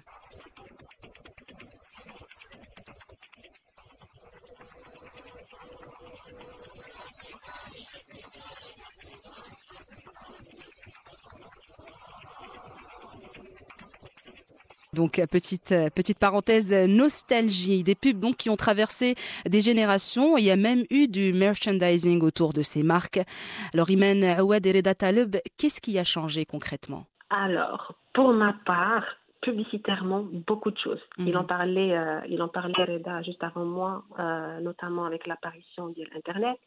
Donc 14.96 15.22
petite 15.32 15.76
petite 15.94 16.20
parenthèse 16.20 16.74
nostalgie 16.88 17.84
des 17.84 17.96
pubs 17.96 18.20
donc 18.20 18.38
qui 18.38 18.50
ont 18.50 18.56
traversé 18.56 19.16
des 19.46 19.62
générations. 19.62 20.38
Il 20.38 20.46
y 20.46 20.52
a 20.52 20.56
même 20.56 20.84
eu 20.90 21.08
du 21.08 21.34
merchandising 21.34 22.22
autour 22.22 22.54
de 22.54 22.62
ces 22.62 22.84
marques. 22.84 23.20
Alors 23.74 23.90
Imen 23.90 24.24
Aouad 24.24 24.66
et 24.66 24.72
Reda 24.72 24.96
Taleb, 24.96 25.36
qu'est-ce 25.58 25.82
qui 25.82 26.00
a 26.00 26.04
changé 26.04 26.46
concrètement? 26.46 27.06
Alors 27.30 27.94
pour 28.14 28.32
ma 28.32 28.54
part, 28.66 29.04
publicitairement 29.42 30.26
beaucoup 30.48 30.72
de 30.72 30.78
choses. 30.78 31.02
Il 31.18 31.26
mhm. 31.26 31.38
en 31.38 31.44
parlait, 31.44 31.96
euh, 31.96 32.20
il 32.28 32.42
en 32.42 32.48
parlait 32.48 32.84
Reda 32.84 33.22
juste 33.22 33.44
avant 33.44 33.66
moi, 33.66 34.04
euh, 34.20 34.60
notamment 34.62 35.06
avec 35.06 35.28
l'apparition 35.28 35.90
de 35.90 36.04
l'internet 36.14 36.58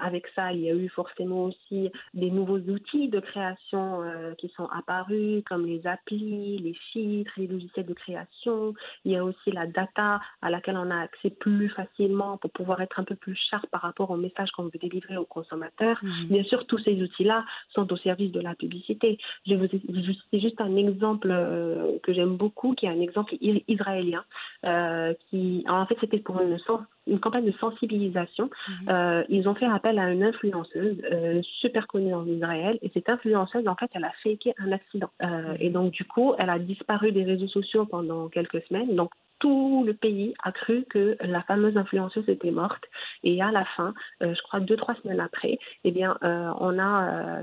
avec 0.00 0.26
ça, 0.34 0.52
il 0.52 0.60
y 0.60 0.70
a 0.70 0.74
eu 0.74 0.88
forcément 0.88 1.44
aussi 1.44 1.90
des 2.14 2.30
nouveaux 2.30 2.58
outils 2.58 3.08
de 3.08 3.20
création 3.20 4.02
euh, 4.02 4.34
qui 4.34 4.48
sont 4.56 4.66
apparus, 4.66 5.42
comme 5.46 5.66
les 5.66 5.86
applis, 5.86 6.58
les 6.58 6.74
filtres, 6.92 7.32
les 7.36 7.46
logiciels 7.46 7.86
de 7.86 7.94
création. 7.94 8.74
Il 9.04 9.12
y 9.12 9.16
a 9.16 9.24
aussi 9.24 9.50
la 9.50 9.66
data 9.66 10.20
à 10.42 10.50
laquelle 10.50 10.76
on 10.76 10.90
a 10.90 11.00
accès 11.00 11.30
plus 11.30 11.68
facilement 11.70 12.38
pour 12.38 12.50
pouvoir 12.50 12.80
être 12.80 13.00
un 13.00 13.04
peu 13.04 13.14
plus 13.14 13.36
sharp 13.50 13.66
par 13.70 13.82
rapport 13.82 14.10
au 14.10 14.16
message 14.16 14.50
qu'on 14.52 14.64
veut 14.64 14.78
délivrer 14.80 15.16
aux 15.16 15.24
consommateurs. 15.24 15.98
Mhm. 16.02 16.26
Bien 16.28 16.44
sûr, 16.44 16.66
tous 16.66 16.78
ces 16.78 17.00
outils-là 17.02 17.44
sont 17.70 17.92
au 17.92 17.96
service 17.96 18.32
de 18.32 18.40
la 18.40 18.54
publicité. 18.54 19.18
Je 19.46 19.54
vous 19.54 19.66
citer 19.66 20.40
juste 20.40 20.60
un 20.60 20.76
exemple 20.76 21.28
euh, 21.30 21.98
que 22.02 22.12
j'aime 22.12 22.36
beaucoup, 22.36 22.74
qui 22.74 22.86
est 22.86 22.90
un 22.90 23.00
exemple 23.00 23.34
israélien, 23.40 24.24
euh, 24.64 25.14
qui 25.28 25.64
en 25.68 25.86
fait 25.86 25.96
c'était 26.00 26.18
pour 26.18 26.40
une, 26.40 26.58
une 27.06 27.20
campagne 27.20 27.44
de 27.44 27.56
sensibilisation. 27.58 28.50
Mhm. 28.68 28.88
Euh, 28.88 29.24
ils 29.28 29.48
ont 29.48 29.54
fait 29.54 29.66
appel 29.66 29.98
à 29.98 30.10
une 30.10 30.22
influenceuse 30.22 30.96
euh, 31.10 31.42
super 31.60 31.86
connue 31.86 32.14
en 32.14 32.26
Israël 32.26 32.78
et 32.82 32.90
cette 32.94 33.08
influenceuse, 33.08 33.68
en 33.68 33.74
fait, 33.74 33.90
elle 33.94 34.04
a 34.04 34.12
faké 34.22 34.54
un 34.58 34.72
accident. 34.72 35.10
Euh, 35.22 35.26
mhm. 35.26 35.56
Et 35.60 35.70
donc, 35.70 35.92
du 35.92 36.04
coup, 36.04 36.34
elle 36.38 36.50
a 36.50 36.58
disparu 36.58 37.12
des 37.12 37.24
réseaux 37.24 37.48
sociaux 37.48 37.86
pendant 37.86 38.28
quelques 38.28 38.62
semaines. 38.68 38.94
Donc, 38.94 39.10
tout 39.40 39.84
le 39.84 39.92
pays 39.92 40.32
a 40.42 40.52
cru 40.52 40.86
que 40.88 41.16
la 41.20 41.42
fameuse 41.42 41.76
influenceuse 41.76 42.28
était 42.28 42.52
morte. 42.52 42.84
Et 43.24 43.42
à 43.42 43.50
la 43.50 43.64
fin, 43.76 43.92
je 44.20 44.40
crois 44.42 44.60
deux, 44.60 44.76
trois 44.76 44.94
semaines 45.02 45.20
après, 45.20 45.58
eh 45.82 45.90
bien, 45.90 46.16
on 46.22 46.78
a 46.78 47.40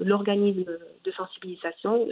l'organisme 0.00 0.64
de 1.04 1.10
sensibilisation 1.10 2.06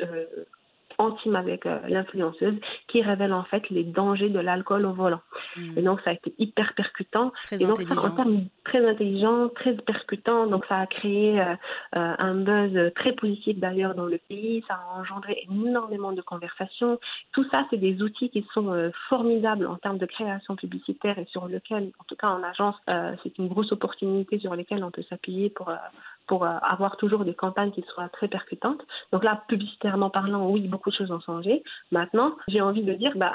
intime 0.98 1.36
avec 1.36 1.66
euh, 1.66 1.78
l'influenceuse 1.88 2.54
qui 2.88 3.02
révèle 3.02 3.32
en 3.32 3.44
fait 3.44 3.68
les 3.70 3.84
dangers 3.84 4.28
de 4.28 4.38
l'alcool 4.38 4.86
au 4.86 4.92
volant. 4.92 5.20
Hmm. 5.56 5.78
Et 5.78 5.82
donc 5.82 6.00
ça 6.02 6.10
a 6.10 6.12
été 6.12 6.34
hyper 6.38 6.74
percutant. 6.74 7.32
Très 7.46 7.62
et 7.62 7.66
donc 7.66 7.80
ça, 7.82 7.94
en 7.94 8.10
termes 8.10 8.44
très 8.64 8.86
intelligent, 8.86 9.48
très 9.48 9.74
percutant, 9.74 10.46
donc 10.46 10.64
ça 10.66 10.78
a 10.78 10.86
créé 10.86 11.40
euh, 11.40 11.54
euh, 11.96 12.14
un 12.18 12.34
buzz 12.34 12.92
très 12.94 13.12
positif 13.12 13.58
d'ailleurs 13.58 13.94
dans 13.94 14.06
le 14.06 14.18
pays, 14.28 14.64
ça 14.68 14.74
a 14.74 15.00
engendré 15.00 15.46
énormément 15.50 16.12
de 16.12 16.22
conversations. 16.22 16.98
Tout 17.32 17.44
ça, 17.50 17.66
c'est 17.70 17.78
des 17.78 18.02
outils 18.02 18.30
qui 18.30 18.46
sont 18.54 18.90
formidables 19.08 19.66
en 19.66 19.76
termes 19.76 19.98
de 19.98 20.06
création 20.06 20.56
publicitaire 20.56 21.18
et 21.18 21.26
sur 21.26 21.48
lesquels, 21.48 21.90
en 21.98 22.04
tout 22.04 22.16
cas 22.16 22.28
en 22.28 22.42
agence, 22.42 22.76
c'est 23.22 23.38
une 23.38 23.48
grosse 23.48 23.72
opportunité 23.72 24.38
sur 24.38 24.54
lesquelles 24.54 24.84
on 24.84 24.90
peut 24.90 25.04
s'appuyer 25.08 25.50
pour 25.50 25.70
pour 26.26 26.46
avoir 26.46 26.96
toujours 26.96 27.24
des 27.24 27.34
campagnes 27.34 27.72
qui 27.72 27.82
soient 27.82 28.08
très 28.08 28.28
percutantes. 28.28 28.80
Donc 29.12 29.24
là, 29.24 29.42
publicitairement 29.48 30.10
parlant, 30.10 30.48
oui, 30.48 30.68
beaucoup 30.68 30.90
de 30.90 30.94
choses 30.94 31.10
ont 31.10 31.20
changé. 31.20 31.62
Maintenant, 31.90 32.36
j'ai 32.48 32.60
envie 32.60 32.82
de 32.82 32.94
dire, 32.94 33.12
bah, 33.16 33.32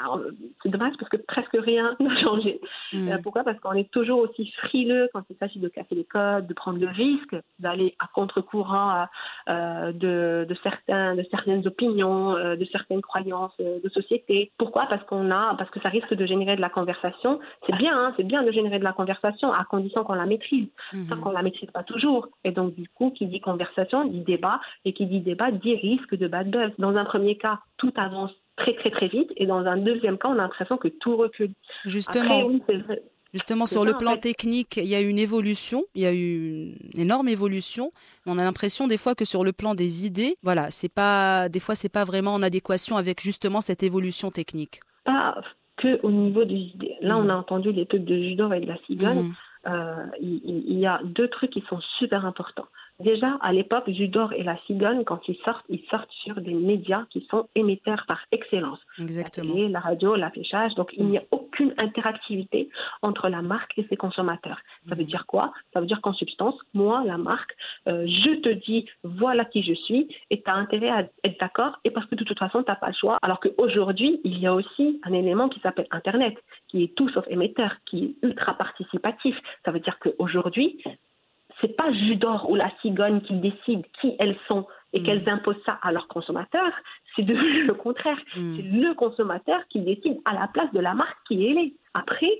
c'est 0.62 0.68
dommage 0.68 0.94
parce 0.98 1.10
que 1.10 1.16
presque 1.16 1.56
rien 1.56 1.96
n'a 2.00 2.20
changé. 2.20 2.60
Mm. 2.92 3.08
Euh, 3.08 3.18
pourquoi? 3.22 3.44
Parce 3.44 3.58
qu'on 3.60 3.72
est 3.72 3.90
toujours 3.90 4.20
aussi 4.20 4.50
frileux 4.52 5.08
quand 5.12 5.22
il 5.30 5.36
s'agit 5.36 5.60
de 5.60 5.68
casser 5.68 5.94
les 5.94 6.04
codes, 6.04 6.46
de 6.46 6.54
prendre 6.54 6.78
le 6.78 6.88
risque, 6.88 7.36
d'aller 7.58 7.94
à 7.98 8.06
contre-courant 8.08 9.06
euh, 9.48 9.92
de, 9.92 10.46
de, 10.48 10.56
certains, 10.62 11.14
de 11.14 11.24
certaines 11.30 11.66
opinions, 11.66 12.36
euh, 12.36 12.56
de 12.56 12.64
certaines 12.66 13.00
croyances 13.00 13.54
euh, 13.60 13.78
de 13.82 13.88
société. 13.88 14.52
Pourquoi? 14.58 14.86
Parce 14.88 15.04
qu'on 15.04 15.30
a, 15.30 15.54
parce 15.56 15.70
que 15.70 15.80
ça 15.80 15.88
risque 15.88 16.12
de 16.12 16.26
générer 16.26 16.56
de 16.56 16.60
la 16.60 16.68
conversation. 16.68 17.40
C'est 17.66 17.76
bien, 17.76 17.96
hein, 17.96 18.12
c'est 18.16 18.24
bien 18.24 18.42
de 18.42 18.52
générer 18.52 18.78
de 18.78 18.84
la 18.84 18.92
conversation 18.92 19.52
à 19.52 19.64
condition 19.64 20.04
qu'on 20.04 20.14
la 20.14 20.26
maîtrise. 20.26 20.68
Mhm. 20.92 21.08
Sans 21.08 21.16
qu'on 21.20 21.30
la 21.30 21.42
maîtrise 21.42 21.70
pas 21.70 21.82
toujours. 21.82 22.28
Et 22.44 22.50
donc 22.50 22.74
du 22.78 22.88
coup, 22.88 23.10
qui 23.10 23.26
dit 23.26 23.40
conversation 23.40 24.04
dit 24.04 24.20
débat, 24.20 24.60
et 24.84 24.92
qui 24.92 25.06
dit 25.06 25.20
débat 25.20 25.50
dit 25.50 25.74
risque 25.74 26.16
de 26.16 26.28
bad 26.28 26.50
buzz. 26.50 26.70
Dans 26.78 26.96
un 26.96 27.04
premier 27.04 27.36
cas, 27.36 27.58
tout 27.76 27.92
avance 27.96 28.30
très 28.56 28.74
très 28.74 28.90
très 28.90 29.08
vite, 29.08 29.30
et 29.36 29.46
dans 29.46 29.64
un 29.64 29.76
deuxième 29.76 30.18
cas, 30.18 30.28
on 30.28 30.32
a 30.32 30.36
l'impression 30.36 30.76
que 30.76 30.88
tout 30.88 31.16
recule. 31.16 31.52
Justement. 31.84 32.24
Après, 32.24 32.42
oui. 32.44 32.62
Justement, 33.34 33.66
sur 33.66 33.84
le 33.84 33.94
en 33.94 33.98
plan 33.98 34.14
fait. 34.14 34.20
technique, 34.20 34.78
il 34.78 34.86
y 34.86 34.94
a 34.94 35.02
eu 35.02 35.08
une 35.08 35.18
évolution, 35.18 35.84
il 35.94 36.00
y 36.00 36.06
a 36.06 36.14
eu 36.14 36.74
une 36.94 37.00
énorme 37.00 37.28
évolution, 37.28 37.90
mais 38.24 38.32
on 38.32 38.38
a 38.38 38.44
l'impression 38.44 38.86
des 38.86 38.96
fois 38.96 39.14
que 39.14 39.26
sur 39.26 39.44
le 39.44 39.52
plan 39.52 39.74
des 39.74 40.06
idées, 40.06 40.36
voilà, 40.42 40.70
c'est 40.70 40.88
pas, 40.88 41.50
des 41.50 41.60
fois 41.60 41.74
c'est 41.74 41.90
pas 41.90 42.04
vraiment 42.04 42.32
en 42.32 42.42
adéquation 42.42 42.96
avec 42.96 43.20
justement 43.20 43.60
cette 43.60 43.82
évolution 43.82 44.30
technique. 44.30 44.80
Pas 45.04 45.36
que 45.76 46.00
au 46.02 46.10
niveau 46.10 46.44
des 46.44 46.54
idées. 46.54 46.96
Là, 47.00 47.18
on 47.18 47.28
a 47.28 47.34
entendu 47.34 47.70
les 47.70 47.86
trucs 47.86 48.04
de 48.04 48.16
Judor 48.16 48.52
et 48.54 48.60
de 48.60 48.66
la 48.66 48.78
cigogne. 48.86 49.24
Mhm. 49.24 49.34
Euh, 49.68 50.06
il, 50.20 50.78
y 50.78 50.86
a 50.86 51.00
deux 51.04 51.28
trucs 51.28 51.50
qui 51.50 51.62
sont 51.68 51.80
super 51.98 52.24
importants. 52.24 52.68
Déjà, 53.00 53.38
à 53.42 53.52
l'époque, 53.52 53.88
Judor 53.88 54.32
et 54.32 54.42
la 54.42 54.56
cigogne, 54.66 55.04
quand 55.04 55.28
ils 55.28 55.38
sortent, 55.44 55.64
ils 55.68 55.84
sortent 55.88 56.10
sur 56.24 56.40
des 56.40 56.54
médias 56.54 57.04
qui 57.10 57.24
sont 57.30 57.48
émetteurs 57.54 58.04
par 58.08 58.20
excellence. 58.32 58.80
Exactement. 58.98 59.48
La 59.48 59.54
télé, 59.54 59.68
la 59.68 59.80
radio, 59.80 60.16
l'affichage. 60.16 60.74
Donc, 60.74 60.90
il 60.96 61.06
n'y 61.06 61.18
a 61.18 61.22
aucune 61.30 61.74
interactivité 61.78 62.68
entre 63.02 63.28
la 63.28 63.40
marque 63.40 63.78
et 63.78 63.86
ses 63.88 63.96
consommateurs. 63.96 64.58
Ça 64.88 64.96
veut 64.96 65.04
dire 65.04 65.26
quoi? 65.26 65.52
Ça 65.72 65.80
veut 65.80 65.86
dire 65.86 66.00
qu'en 66.00 66.12
substance, 66.12 66.56
moi, 66.74 67.04
la 67.04 67.18
marque, 67.18 67.54
euh, 67.86 68.04
je 68.06 68.40
te 68.40 68.48
dis, 68.48 68.86
voilà 69.04 69.44
qui 69.44 69.62
je 69.62 69.74
suis, 69.74 70.08
et 70.30 70.42
tu 70.42 70.50
as 70.50 70.54
intérêt 70.54 70.90
à 70.90 71.08
être 71.22 71.38
d'accord, 71.38 71.78
et 71.84 71.90
parce 71.90 72.06
que 72.06 72.16
de 72.16 72.24
toute 72.24 72.38
façon, 72.38 72.64
tu 72.64 72.70
n'as 72.70 72.76
pas 72.76 72.88
le 72.88 72.94
choix. 72.94 73.18
Alors 73.22 73.38
qu'aujourd'hui, 73.38 74.20
il 74.24 74.38
y 74.38 74.48
a 74.48 74.54
aussi 74.54 75.00
un 75.04 75.12
élément 75.12 75.48
qui 75.48 75.60
s'appelle 75.60 75.86
Internet, 75.92 76.34
qui 76.66 76.82
est 76.82 76.94
tout 76.96 77.08
sauf 77.10 77.24
émetteur, 77.28 77.76
qui 77.86 78.04
est 78.04 78.26
ultra 78.26 78.54
participatif. 78.54 79.36
Ça 79.64 79.70
veut 79.70 79.80
dire 79.80 79.98
qu'aujourd'hui, 80.00 80.82
c'est 81.60 81.76
pas 81.76 81.92
Judor 81.92 82.50
ou 82.50 82.54
la 82.54 82.70
cigogne 82.82 83.20
qui 83.20 83.34
décident 83.34 83.82
qui 84.00 84.14
elles 84.18 84.36
sont 84.46 84.66
et 84.92 85.00
Mm. 85.00 85.02
qu'elles 85.02 85.28
imposent 85.28 85.62
ça 85.66 85.78
à 85.82 85.92
leurs 85.92 86.08
consommateurs. 86.08 86.72
C'est 87.14 87.22
devenu 87.22 87.64
le 87.66 87.74
contraire. 87.74 88.18
Mm. 88.36 88.56
C'est 88.56 88.62
le 88.62 88.94
consommateur 88.94 89.60
qui 89.68 89.80
décide 89.80 90.18
à 90.24 90.34
la 90.34 90.48
place 90.48 90.72
de 90.72 90.80
la 90.80 90.94
marque 90.94 91.18
qui 91.26 91.44
est 91.46 91.52
est. 91.52 91.72
Après, 91.94 92.30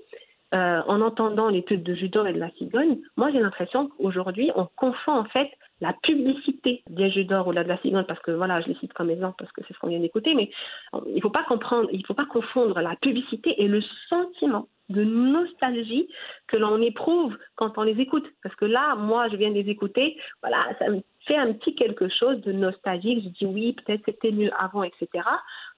euh, 0.54 0.80
en 0.86 1.00
entendant 1.00 1.48
l'étude 1.48 1.82
de 1.82 1.94
Judor 1.94 2.26
et 2.26 2.32
de 2.32 2.38
la 2.38 2.50
cigogne, 2.52 2.98
moi 3.16 3.30
j'ai 3.30 3.40
l'impression 3.40 3.88
qu'aujourd'hui 3.88 4.50
on 4.56 4.66
confond 4.76 5.12
en 5.12 5.24
fait 5.24 5.50
la 5.80 5.92
publicité 6.02 6.82
des 6.88 7.10
jeux 7.10 7.24
d'or 7.24 7.48
ou 7.48 7.52
de 7.52 7.60
la 7.60 7.78
cigogne, 7.78 8.04
parce 8.04 8.20
que 8.20 8.30
voilà, 8.30 8.60
je 8.60 8.68
les 8.68 8.74
cite 8.76 8.92
comme 8.92 9.10
exemple 9.10 9.36
parce 9.38 9.52
que 9.52 9.62
c'est 9.66 9.74
ce 9.74 9.78
qu'on 9.78 9.88
vient 9.88 10.00
d'écouter, 10.00 10.34
mais 10.34 10.50
euh, 10.94 11.00
il 11.06 11.16
ne 11.16 11.20
faut 11.20 11.30
pas 11.30 11.44
comprendre, 11.44 11.88
il 11.92 12.04
faut 12.04 12.14
pas 12.14 12.26
confondre 12.26 12.80
la 12.80 12.96
publicité 12.96 13.62
et 13.62 13.68
le 13.68 13.82
sentiment 14.08 14.68
de 14.88 15.04
nostalgie 15.04 16.08
que 16.46 16.56
l'on 16.56 16.80
éprouve 16.80 17.36
quand 17.56 17.76
on 17.76 17.82
les 17.82 18.00
écoute. 18.00 18.26
Parce 18.42 18.54
que 18.56 18.64
là, 18.64 18.94
moi, 18.96 19.28
je 19.28 19.36
viens 19.36 19.50
de 19.50 19.54
les 19.54 19.70
écouter, 19.70 20.16
voilà, 20.42 20.66
ça 20.78 20.88
me 20.88 21.00
fait 21.28 21.36
un 21.36 21.52
petit 21.52 21.74
quelque 21.74 22.08
chose 22.08 22.40
de 22.40 22.52
nostalgique. 22.52 23.22
Je 23.22 23.28
dis 23.28 23.46
oui, 23.46 23.74
peut-être 23.74 24.02
c'était 24.06 24.32
mieux 24.32 24.50
avant, 24.58 24.82
etc. 24.82 25.08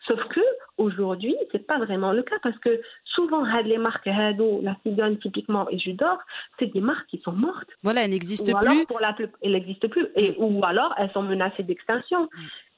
Sauf 0.07 0.23
que 0.29 0.41
aujourd'hui, 0.79 1.37
c'est 1.53 1.67
pas 1.67 1.79
vraiment 1.79 2.13
le 2.13 2.23
cas 2.23 2.37
parce 2.43 2.57
que 2.59 2.81
souvent, 3.05 3.45
les 3.63 3.77
marques 3.77 4.07
Hado, 4.07 4.61
la 4.63 4.77
cigogne 4.83 5.19
typiquement 5.19 5.69
et 5.69 5.79
Judor, 5.79 6.19
c'est 6.59 6.73
des 6.73 6.81
marques 6.81 7.07
qui 7.09 7.19
sont 7.19 7.33
mortes. 7.33 7.69
Voilà, 7.83 8.05
elle 8.05 8.11
n'existe 8.11 8.49
Ou 8.49 8.57
alors, 8.57 8.73
plus. 8.73 8.87
pour 8.87 9.01
la 9.01 9.13
plus, 9.13 9.29
plus. 9.29 10.09
Et, 10.17 10.37
ou 10.39 10.65
alors, 10.65 10.95
elles 10.97 11.11
sont 11.13 11.23
menacées 11.23 11.65
d'extinction. 11.65 12.29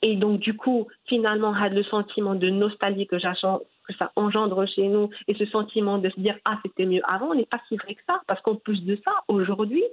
Et 0.00 0.17
donc, 0.17 0.41
du 0.41 0.57
coup, 0.57 0.88
finalement, 1.07 1.52
le 1.52 1.85
sentiment 1.85 2.35
de 2.35 2.50
nostalgie 2.50 3.07
que, 3.07 3.17
que 3.17 3.95
ça 3.99 4.12
engendre 4.17 4.67
chez 4.67 4.88
nous 4.88 5.11
et 5.29 5.35
ce 5.35 5.47
sentiment 5.47 5.99
de 5.99 6.11
se 6.11 6.19
dire, 6.19 6.37
ah, 6.45 6.59
c'était 6.64 6.87
mieux 6.87 7.02
avant, 7.09 7.35
n'est 7.35 7.47
pas 7.47 7.61
si 7.69 7.76
vrai 7.76 7.95
que 7.95 8.02
ça. 8.09 8.21
Parce 8.26 8.41
qu'en 8.41 8.57
plus 8.57 8.83
de 8.85 8.99
ça, 9.05 9.12
aujourd'hui, 9.29 9.85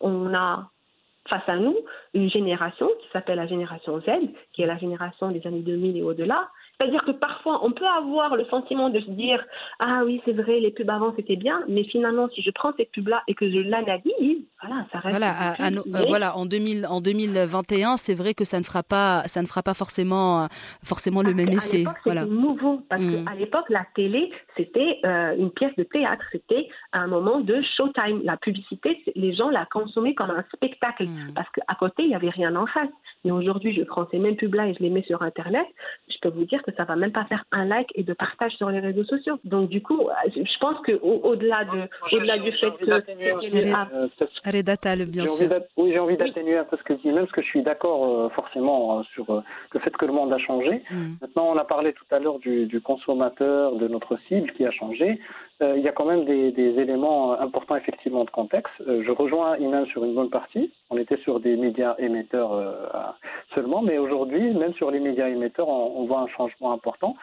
on 0.00 0.32
a 0.34 0.70
face 1.28 1.48
à 1.48 1.56
nous 1.56 1.76
une 2.14 2.30
génération 2.30 2.88
qui 3.00 3.08
s'appelle 3.12 3.36
la 3.36 3.46
génération 3.46 4.00
Z, 4.00 4.06
qui 4.52 4.62
est 4.62 4.66
la 4.66 4.78
génération 4.78 5.30
des 5.30 5.46
années 5.46 5.60
2000 5.60 5.96
et 5.96 6.02
au-delà. 6.02 6.48
C'est-à-dire 6.78 7.04
que 7.04 7.12
parfois, 7.12 7.64
on 7.64 7.70
peut 7.72 7.86
avoir 7.86 8.36
le 8.36 8.44
sentiment 8.46 8.90
de 8.90 9.00
se 9.00 9.10
dire 9.10 9.42
Ah 9.78 10.02
oui, 10.04 10.20
c'est 10.24 10.32
vrai, 10.32 10.60
les 10.60 10.70
pubs 10.70 10.90
avant 10.90 11.14
c'était 11.16 11.36
bien, 11.36 11.62
mais 11.68 11.84
finalement, 11.84 12.28
si 12.34 12.42
je 12.42 12.50
prends 12.50 12.72
ces 12.76 12.84
pubs-là 12.86 13.22
et 13.28 13.34
que 13.34 13.50
je 13.50 13.58
l'analyse, 13.58 14.44
voilà, 14.62 14.84
ça 14.92 14.98
reste. 14.98 15.16
Voilà, 15.16 15.30
à- 15.32 15.52
à 15.52 15.70
euh, 15.70 16.04
voilà, 16.06 16.36
en 16.36 16.44
2000, 16.44 16.86
en 16.86 17.00
2021, 17.00 17.96
c'est 17.96 18.14
vrai 18.14 18.34
que 18.34 18.44
ça 18.44 18.58
ne 18.58 18.64
fera 18.64 18.82
pas, 18.82 19.22
ça 19.26 19.40
ne 19.42 19.46
fera 19.46 19.62
pas 19.62 19.74
forcément, 19.74 20.42
euh, 20.44 20.46
forcément 20.84 21.22
le 21.22 21.32
même 21.34 21.48
effet. 21.48 21.78
c'était 21.84 21.90
Voilà. 22.04 22.24
nouveau. 22.24 22.82
Parce 22.90 23.02
Mm. 23.02 23.24
qu'à 23.24 23.34
l'époque, 23.34 23.68
la 23.70 23.86
télé, 23.94 24.30
c'était 24.56 24.98
euh, 25.04 25.34
une 25.36 25.50
pièce 25.50 25.74
de 25.76 25.82
théâtre. 25.84 26.24
C'était 26.32 26.68
un 26.92 27.06
moment 27.06 27.40
de 27.40 27.62
showtime. 27.76 28.20
La 28.24 28.36
publicité, 28.36 29.02
les 29.14 29.34
gens 29.34 29.48
la 29.50 29.64
consommaient 29.66 30.14
comme 30.14 30.30
un 30.30 30.44
spectacle. 30.54 31.04
Mm. 31.06 31.32
Parce 31.34 31.48
qu'à 31.50 31.74
côté, 31.78 32.02
il 32.02 32.08
n'y 32.08 32.14
avait 32.14 32.30
rien 32.30 32.54
en 32.56 32.66
face. 32.66 32.88
Mais 33.24 33.30
aujourd'hui, 33.30 33.74
je 33.74 33.82
prends 33.82 34.06
ces 34.10 34.18
mêmes 34.18 34.36
pubs-là 34.36 34.68
et 34.68 34.74
je 34.74 34.82
les 34.82 34.90
mets 34.90 35.02
sur 35.04 35.22
Internet. 35.22 35.66
Je 36.08 36.16
peux 36.20 36.28
vous 36.30 36.44
dire 36.44 36.62
que 36.66 36.72
ça 36.76 36.84
va 36.84 36.96
même 36.96 37.12
pas 37.12 37.24
faire 37.24 37.44
un 37.52 37.64
like 37.64 37.88
et 37.94 38.02
de 38.02 38.12
partage 38.12 38.52
sur 38.52 38.70
les 38.70 38.80
réseaux 38.80 39.04
sociaux. 39.04 39.38
Donc, 39.44 39.68
du 39.68 39.82
coup, 39.82 40.08
je 40.34 40.58
pense 40.58 40.76
qu'au-delà 40.84 41.64
de, 41.64 42.16
au-delà 42.16 42.38
du 42.38 42.52
fait 42.52 42.70
que 42.72 42.84
avant, 42.90 43.86
Euh, 43.94 44.08
peut-être 44.16 44.32
Reda 44.44 44.76
Tal, 44.76 45.06
bien 45.06 45.26
sûr. 45.26 45.48
oui, 45.76 45.92
j'ai 45.92 45.98
envie 45.98 46.16
d'atténuer 46.16 46.58
un 46.58 46.64
peu 46.64 46.76
ce 46.76 46.82
que 46.82 46.94
dit, 46.94 47.08
même 47.08 47.20
parce 47.24 47.32
que 47.32 47.42
je 47.42 47.46
suis 47.46 47.62
d'accord 47.62 48.04
euh, 48.04 48.28
forcément 48.30 48.98
euh, 48.98 49.02
sur 49.14 49.28
euh, 49.30 49.40
le 49.72 49.80
fait 49.80 49.96
que 49.96 50.04
le 50.04 50.12
monde 50.12 50.32
a 50.32 50.38
changé. 50.38 50.82
Mm. 50.90 51.14
Maintenant, 51.20 51.50
on 51.52 51.56
a 51.56 51.64
parlé 51.64 51.92
tout 51.92 52.04
à 52.10 52.18
l'heure 52.18 52.38
du, 52.38 52.66
du 52.66 52.80
consommateur, 52.80 53.76
de 53.76 53.88
notre 53.88 54.18
cible 54.28 54.50
qui 54.52 54.66
a 54.66 54.70
changé. 54.70 55.20
Euh, 55.62 55.74
il 55.78 55.82
y 55.82 55.88
a 55.88 55.92
quand 55.92 56.04
même 56.04 56.26
des, 56.26 56.52
des 56.52 56.78
éléments 56.78 57.32
importants 57.40 57.76
effectivement 57.76 58.24
de 58.24 58.30
contexte. 58.30 58.74
Euh, 58.86 59.02
je 59.06 59.10
rejoins 59.10 59.56
Iman 59.56 59.86
sur 59.86 60.04
une 60.04 60.14
bonne 60.14 60.28
partie. 60.28 60.70
On 60.90 60.98
était 60.98 61.16
sur 61.18 61.40
des 61.40 61.56
médias 61.56 61.94
émetteurs 61.98 62.52
euh, 62.52 62.74
seulement, 63.54 63.80
mais 63.80 63.96
aujourd'hui, 63.96 64.52
même 64.52 64.74
sur 64.74 64.90
les 64.90 65.00
médias 65.00 65.28
émetteurs, 65.28 65.68
on, 65.68 66.04
voit 66.04 66.20
un 66.20 66.28
changement 66.28 66.72
important 66.72 67.16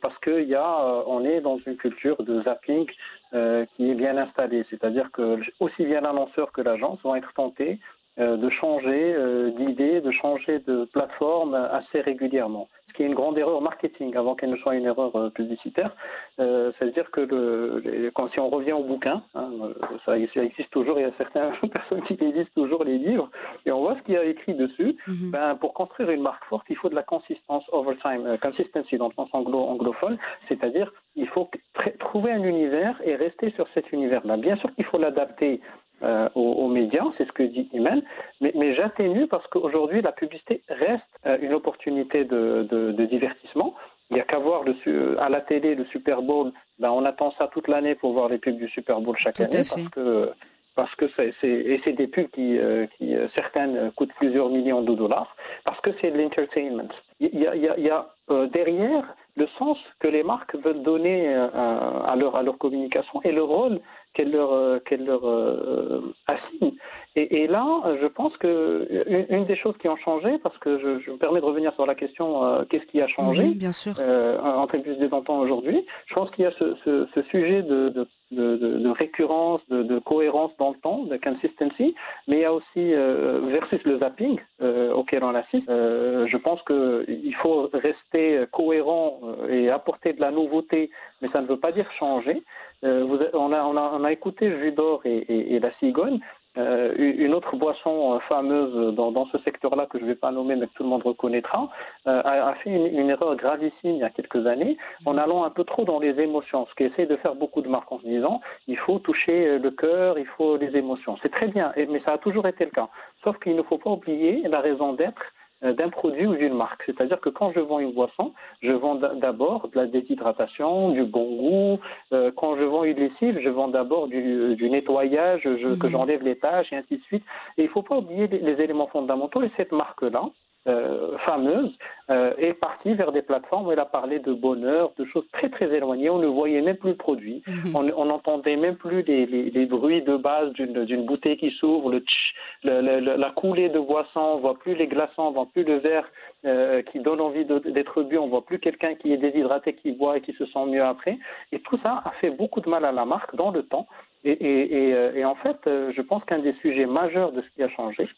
parce 0.00 0.16
qu'il 0.20 0.48
y 0.48 0.54
a, 0.54 1.04
on 1.06 1.24
est 1.24 1.40
dans 1.40 1.58
une 1.66 1.76
culture 1.76 2.22
de 2.22 2.40
zapping 2.42 2.86
qui 2.86 3.90
est 3.90 3.94
bien 3.94 4.16
installée. 4.16 4.64
C'est-à-dire 4.70 5.10
que 5.12 5.38
aussi 5.60 5.84
bien 5.84 6.00
l'annonceur 6.00 6.52
que 6.52 6.62
l'agence 6.62 6.98
vont 7.02 7.14
être 7.14 7.32
tentés 7.34 7.78
de 8.16 8.48
changer 8.48 9.16
d'idée, 9.58 10.00
de 10.00 10.10
changer 10.12 10.60
de 10.60 10.86
plateforme 10.86 11.54
assez 11.54 12.00
régulièrement. 12.00 12.68
Ce 12.92 12.96
qui 12.98 13.04
est 13.04 13.06
une 13.06 13.14
grande 13.14 13.38
erreur 13.38 13.62
marketing 13.62 14.14
avant 14.16 14.34
qu'elle 14.34 14.50
ne 14.50 14.56
soit 14.56 14.74
une 14.74 14.84
erreur 14.84 15.16
euh, 15.16 15.30
publicitaire. 15.30 15.96
Euh, 16.40 16.72
C'est-à-dire 16.78 17.10
que 17.10 17.22
le, 17.22 17.80
les- 17.84 18.10
quand, 18.12 18.28
si 18.32 18.38
on 18.38 18.50
revient 18.50 18.72
au 18.72 18.84
bouquin, 18.84 19.22
hein, 19.34 19.50
euh, 19.62 19.72
ça, 20.04 20.12
ça 20.34 20.42
existe 20.44 20.70
toujours, 20.70 20.98
il 20.98 21.02
y 21.02 21.08
a 21.08 21.12
certaines 21.16 21.52
personnes 21.72 22.02
qui 22.02 22.14
lisent 22.16 22.50
toujours 22.54 22.84
les 22.84 22.98
livres, 22.98 23.30
et 23.64 23.72
on 23.72 23.80
voit 23.80 23.96
ce 23.96 24.02
qu'il 24.02 24.14
y 24.14 24.18
a 24.18 24.24
écrit 24.24 24.54
dessus. 24.54 24.96
Mhm. 25.06 25.30
Ben, 25.30 25.54
pour 25.56 25.72
construire 25.72 26.10
une 26.10 26.22
marque 26.22 26.44
forte, 26.44 26.66
il 26.68 26.76
faut 26.76 26.90
de 26.90 26.94
la 26.94 27.02
consistance 27.02 27.64
over 27.72 27.96
time, 28.02 28.26
euh, 28.26 28.36
consistency 28.36 28.98
dans 28.98 29.08
le 29.08 29.14
sens 29.14 29.28
anglo 29.32 29.58
anglophone, 29.58 30.18
c'est-à-dire 30.48 30.92
il 31.16 31.28
faut 31.28 31.48
tr- 31.76 31.96
trouver 31.98 32.32
un 32.32 32.42
univers 32.42 33.00
et 33.04 33.16
rester 33.16 33.50
sur 33.52 33.66
cet 33.74 33.90
univers-là. 33.92 34.36
Bien 34.36 34.56
sûr 34.56 34.74
qu'il 34.74 34.84
faut 34.84 34.98
l'adapter 34.98 35.60
euh, 36.02 36.28
aux, 36.34 36.52
aux 36.64 36.68
médias, 36.68 37.04
c'est 37.16 37.26
ce 37.26 37.32
que 37.32 37.42
dit 37.42 37.68
Iman, 37.72 38.02
mais, 38.40 38.52
mais 38.54 38.74
j'atténue 38.74 39.26
parce 39.26 39.46
qu'aujourd'hui 39.48 40.02
la 40.02 40.12
publicité 40.12 40.62
reste 40.68 41.02
euh, 41.26 41.38
une 41.40 41.54
opportunité 41.54 42.24
de, 42.24 42.66
de- 42.70 42.92
de 42.92 43.04
divertissement 43.06 43.74
Il 44.10 44.14
n'y 44.16 44.20
a 44.20 44.24
qu'à 44.24 44.38
voir 44.38 44.62
le, 44.64 44.74
à 45.20 45.28
la 45.28 45.40
télé 45.40 45.74
le 45.74 45.84
Super 45.86 46.20
Bowl. 46.22 46.52
Ben, 46.78 46.90
on 46.90 47.04
attend 47.04 47.32
ça 47.38 47.48
toute 47.48 47.68
l'année 47.68 47.94
pour 47.94 48.12
voir 48.12 48.28
les 48.28 48.38
pubs 48.38 48.56
du 48.58 48.68
Super 48.68 49.00
Bowl 49.00 49.16
chaque 49.18 49.36
Tout 49.36 49.42
année 49.44 49.64
parce 49.68 49.88
que 49.90 50.32
parce 50.74 50.94
que 50.96 51.04
c'est 51.16 51.34
et 51.44 51.80
c'est 51.84 51.92
des 51.92 52.06
pubs 52.08 52.28
qui, 52.30 52.58
euh, 52.58 52.86
qui 52.96 53.14
certaines 53.34 53.92
coûtent 53.92 54.14
plusieurs 54.14 54.48
millions 54.48 54.82
de 54.82 54.94
dollars 54.94 55.36
parce 55.64 55.80
que 55.80 55.90
c'est 56.00 56.10
de 56.10 56.18
l'entertainment. 56.20 56.88
Il 57.20 57.38
y 57.38 57.46
a, 57.46 57.54
il 57.54 57.62
y 57.62 57.68
a, 57.68 57.74
il 57.78 57.84
y 57.84 57.90
a 57.90 58.06
euh, 58.30 58.46
derrière 58.46 59.04
le 59.36 59.46
sens 59.58 59.78
que 60.00 60.08
les 60.08 60.22
marques 60.22 60.54
veulent 60.56 60.82
donner 60.82 61.28
euh, 61.28 61.48
à 61.52 62.14
leur 62.16 62.36
à 62.36 62.42
leur 62.42 62.58
communication 62.58 63.22
et 63.22 63.32
le 63.32 63.42
rôle 63.42 63.80
qu'elles 64.14 64.30
leur 64.30 64.52
euh, 64.52 64.78
qu'elles 64.80 65.04
leur 65.04 65.26
euh, 65.26 66.14
assignent. 66.26 66.76
Et, 67.14 67.42
et 67.42 67.46
là, 67.46 67.66
je 68.00 68.06
pense 68.06 68.34
que 68.38 68.88
une, 69.30 69.44
des 69.44 69.56
choses 69.56 69.76
qui 69.78 69.88
ont 69.88 69.96
changé, 69.96 70.38
parce 70.42 70.56
que 70.58 70.78
je, 70.78 70.98
je 71.00 71.10
me 71.10 71.16
permets 71.18 71.40
de 71.40 71.44
revenir 71.44 71.74
sur 71.74 71.84
la 71.84 71.94
question 71.94 72.42
euh, 72.44 72.62
qu'est-ce 72.70 72.86
qui 72.86 73.02
a 73.02 73.06
changé 73.08 73.42
Oui, 73.42 73.54
bien 73.54 73.72
sûr. 73.72 73.92
euh, 74.00 74.38
en 74.40 74.66
Tribus 74.66 74.96
des 74.98 75.12
enfants 75.12 75.38
aujourd'hui. 75.40 75.84
Je 76.06 76.14
pense 76.14 76.30
qu'il 76.30 76.44
y 76.44 76.46
a 76.46 76.52
ce, 76.58 76.74
ce, 76.84 77.06
ce 77.14 77.22
sujet 77.24 77.62
de, 77.62 77.90
de, 77.90 78.06
de, 78.30 78.56
de- 78.56 78.88
récurrence, 78.90 79.60
de, 79.68 79.82
de 79.82 79.98
cohérence 79.98 80.52
dans 80.58 80.70
le 80.70 80.76
temps, 80.76 81.02
de 81.04 81.16
consistency, 81.18 81.94
mais 82.28 82.36
il 82.36 82.40
y 82.40 82.44
a 82.44 82.52
aussi 82.52 82.62
euh, 82.94 83.40
versus 83.46 83.82
le 83.84 83.98
zapping 83.98 84.38
euh, 84.62 84.92
auquel 84.92 85.22
on 85.24 85.34
assiste. 85.34 85.68
Euh, 85.68 86.26
je 86.28 86.36
pense 86.38 86.60
qu'il 86.62 87.34
faut 87.42 87.68
rester 87.74 88.44
cohérent 88.52 89.18
euh, 89.24 89.48
et 89.48 89.70
apporter 89.70 90.12
de 90.14 90.20
la 90.20 90.30
nouveauté, 90.30 90.90
mais 91.20 91.28
ça 91.30 91.40
ne 91.42 91.46
veut 91.46 91.58
pas 91.58 91.72
dire 91.72 91.90
changer. 91.98 92.42
Euh, 92.84 93.04
vous 93.04 93.18
on, 93.34 93.52
a, 93.52 93.62
on, 93.64 93.76
a, 93.76 93.92
on 93.98 94.04
a 94.04 94.12
écouté 94.12 94.50
Judor 94.60 95.00
et, 95.04 95.16
et, 95.18 95.54
et 95.54 95.60
la 95.60 95.72
cigogne. 95.74 96.20
Euh, 96.58 96.92
une 96.98 97.32
autre 97.32 97.56
boisson 97.56 98.14
euh, 98.14 98.18
fameuse 98.28 98.94
dans, 98.94 99.10
dans 99.10 99.24
ce 99.26 99.38
secteur-là 99.38 99.86
que 99.86 99.98
je 99.98 100.04
ne 100.04 100.08
vais 100.10 100.14
pas 100.14 100.30
nommer 100.30 100.54
mais 100.54 100.66
que 100.66 100.74
tout 100.74 100.82
le 100.82 100.90
monde 100.90 101.02
reconnaîtra 101.02 101.70
euh, 102.06 102.20
a, 102.26 102.48
a 102.48 102.54
fait 102.56 102.68
une, 102.68 102.86
une 102.88 103.08
erreur 103.08 103.36
gravissime 103.36 103.72
il 103.94 103.98
y 103.98 104.02
a 104.02 104.10
quelques 104.10 104.46
années 104.46 104.76
en 105.06 105.16
allant 105.16 105.44
un 105.44 105.50
peu 105.50 105.64
trop 105.64 105.84
dans 105.84 105.98
les 105.98 106.20
émotions, 106.20 106.66
ce 106.66 106.74
qu'essaient 106.74 107.06
de 107.06 107.16
faire 107.16 107.36
beaucoup 107.36 107.62
de 107.62 107.68
marques 107.68 107.90
en 107.90 108.00
se 108.00 108.04
disant 108.06 108.42
il 108.66 108.76
faut 108.76 108.98
toucher 108.98 109.46
euh, 109.46 109.58
le 109.58 109.70
cœur, 109.70 110.18
il 110.18 110.26
faut 110.26 110.58
les 110.58 110.76
émotions. 110.76 111.16
C'est 111.22 111.30
très 111.30 111.48
bien, 111.48 111.72
mais 111.76 112.00
ça 112.00 112.12
a 112.12 112.18
toujours 112.18 112.46
été 112.46 112.66
le 112.66 112.70
cas. 112.70 112.88
Sauf 113.24 113.38
qu'il 113.38 113.56
ne 113.56 113.62
faut 113.62 113.78
pas 113.78 113.90
oublier 113.90 114.46
la 114.46 114.60
raison 114.60 114.92
d'être 114.92 115.22
d'un 115.62 115.88
produit 115.90 116.26
ou 116.26 116.34
d'une 116.34 116.54
marque. 116.54 116.82
C'est-à-dire 116.86 117.20
que 117.20 117.28
quand 117.28 117.52
je 117.52 117.60
vends 117.60 117.78
une 117.78 117.92
boisson, 117.92 118.32
je 118.62 118.72
vends 118.72 118.96
d'abord 118.96 119.68
de 119.68 119.76
la 119.78 119.86
déshydratation, 119.86 120.90
du 120.90 121.04
bon 121.04 121.24
goût. 121.36 121.80
Euh, 122.12 122.30
quand 122.34 122.56
je 122.56 122.64
vends 122.64 122.84
une 122.84 122.98
lessive, 122.98 123.38
je 123.40 123.48
vends 123.48 123.68
d'abord 123.68 124.08
du, 124.08 124.56
du 124.56 124.68
nettoyage, 124.70 125.42
je- 125.44 125.74
que 125.76 125.88
j'enlève 125.88 126.22
les 126.22 126.36
tâches 126.36 126.72
et 126.72 126.76
ainsi 126.76 126.96
de 126.98 127.02
suite. 127.04 127.24
Et 127.58 127.62
il 127.62 127.66
ne 127.66 127.70
faut 127.70 127.82
pas 127.82 127.96
oublier 127.98 128.26
les, 128.26 128.38
les 128.38 128.60
éléments 128.62 128.88
fondamentaux. 128.88 129.42
Et 129.42 129.50
cette 129.56 129.72
marque-là, 129.72 130.24
euh, 130.68 131.16
fameuse, 131.18 131.76
euh, 132.10 132.32
est 132.38 132.52
partie 132.54 132.94
vers 132.94 133.10
des 133.12 133.22
plateformes 133.22 133.66
où 133.66 133.72
elle 133.72 133.80
a 133.80 133.84
parlé 133.84 134.18
de 134.20 134.32
bonheur, 134.32 134.92
de 134.96 135.04
choses 135.06 135.26
très 135.32 135.48
très 135.48 135.74
éloignées. 135.74 136.10
On 136.10 136.18
ne 136.18 136.26
voyait 136.26 136.60
même 136.62 136.76
plus 136.76 136.90
le 136.90 136.96
produit. 136.96 137.42
On 137.74 137.82
on 137.96 138.04
n'entendait 138.06 138.56
même 138.56 138.76
plus 138.76 139.02
les, 139.02 139.26
les, 139.26 139.50
les 139.50 139.66
bruits 139.66 140.02
de 140.02 140.16
base 140.16 140.52
d'une 140.52 141.04
bouteille 141.04 141.36
qui 141.36 141.50
s'ouvre, 141.50 141.90
le, 141.90 141.98
tch, 142.00 142.34
le- 142.64 143.00
le- 143.00 143.16
la 143.16 143.30
coulée 143.30 143.68
de 143.70 143.80
boisson, 143.80 144.20
on 144.20 144.38
voit 144.38 144.58
plus 144.58 144.74
les 144.74 144.86
glaçons, 144.86 145.22
on 145.22 145.30
voit 145.32 145.48
plus 145.52 145.64
le 145.64 145.76
verre 145.78 146.08
euh, 146.44 146.82
qui 146.82 147.00
donne 147.00 147.20
envie 147.20 147.44
d'être 147.44 148.02
bu, 148.02 148.18
on 148.18 148.28
voit 148.28 148.44
plus 148.44 148.58
quelqu'un 148.58 148.94
qui 148.94 149.12
est 149.12 149.16
déshydraté, 149.16 149.74
qui 149.74 149.92
boit 149.92 150.18
et 150.18 150.20
qui 150.20 150.32
se 150.34 150.46
sent 150.46 150.66
mieux 150.68 150.82
après. 150.84 151.18
Et 151.52 151.58
tout 151.60 151.78
ça 151.82 152.02
a 152.04 152.10
fait 152.20 152.30
beaucoup 152.30 152.60
de 152.60 152.68
mal 152.68 152.84
à 152.84 152.92
la 152.92 153.04
marque 153.04 153.34
dans 153.36 153.50
le 153.50 153.62
temps. 153.64 153.86
Et, 154.24 154.30
et, 154.32 154.88
et, 154.88 154.94
euh, 154.94 155.12
et 155.16 155.24
en 155.24 155.34
fait, 155.34 155.56
euh, 155.66 155.92
je 155.96 156.00
pense 156.02 156.24
qu'un 156.24 156.38
des 156.38 156.52
sujets 156.62 156.86
majeurs 156.86 157.32
de 157.32 157.40
ce 157.42 157.48
qui 157.56 157.62
a 157.64 157.68
changé, 157.68 158.08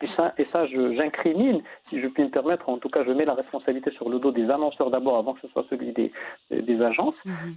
et 0.00 0.08
ça, 0.16 0.32
et 0.38 0.46
ça 0.52 0.66
je- 0.66 0.94
j'incrimine, 0.94 1.60
si 1.88 2.00
je 2.00 2.06
puis 2.08 2.22
me 2.24 2.28
permettre, 2.30 2.68
en 2.68 2.78
tout 2.78 2.88
cas 2.88 3.04
je 3.04 3.10
mets 3.12 3.24
la 3.24 3.34
responsabilité 3.34 3.90
sur 3.92 4.08
le 4.08 4.18
dos 4.18 4.30
des 4.30 4.48
annonceurs 4.50 4.90
d'abord 4.90 5.16
avant 5.18 5.34
que 5.34 5.40
ce 5.40 5.48
soit 5.48 5.64
celui 5.70 5.92
des, 5.92 6.12
des 6.50 6.80
agences, 6.82 7.16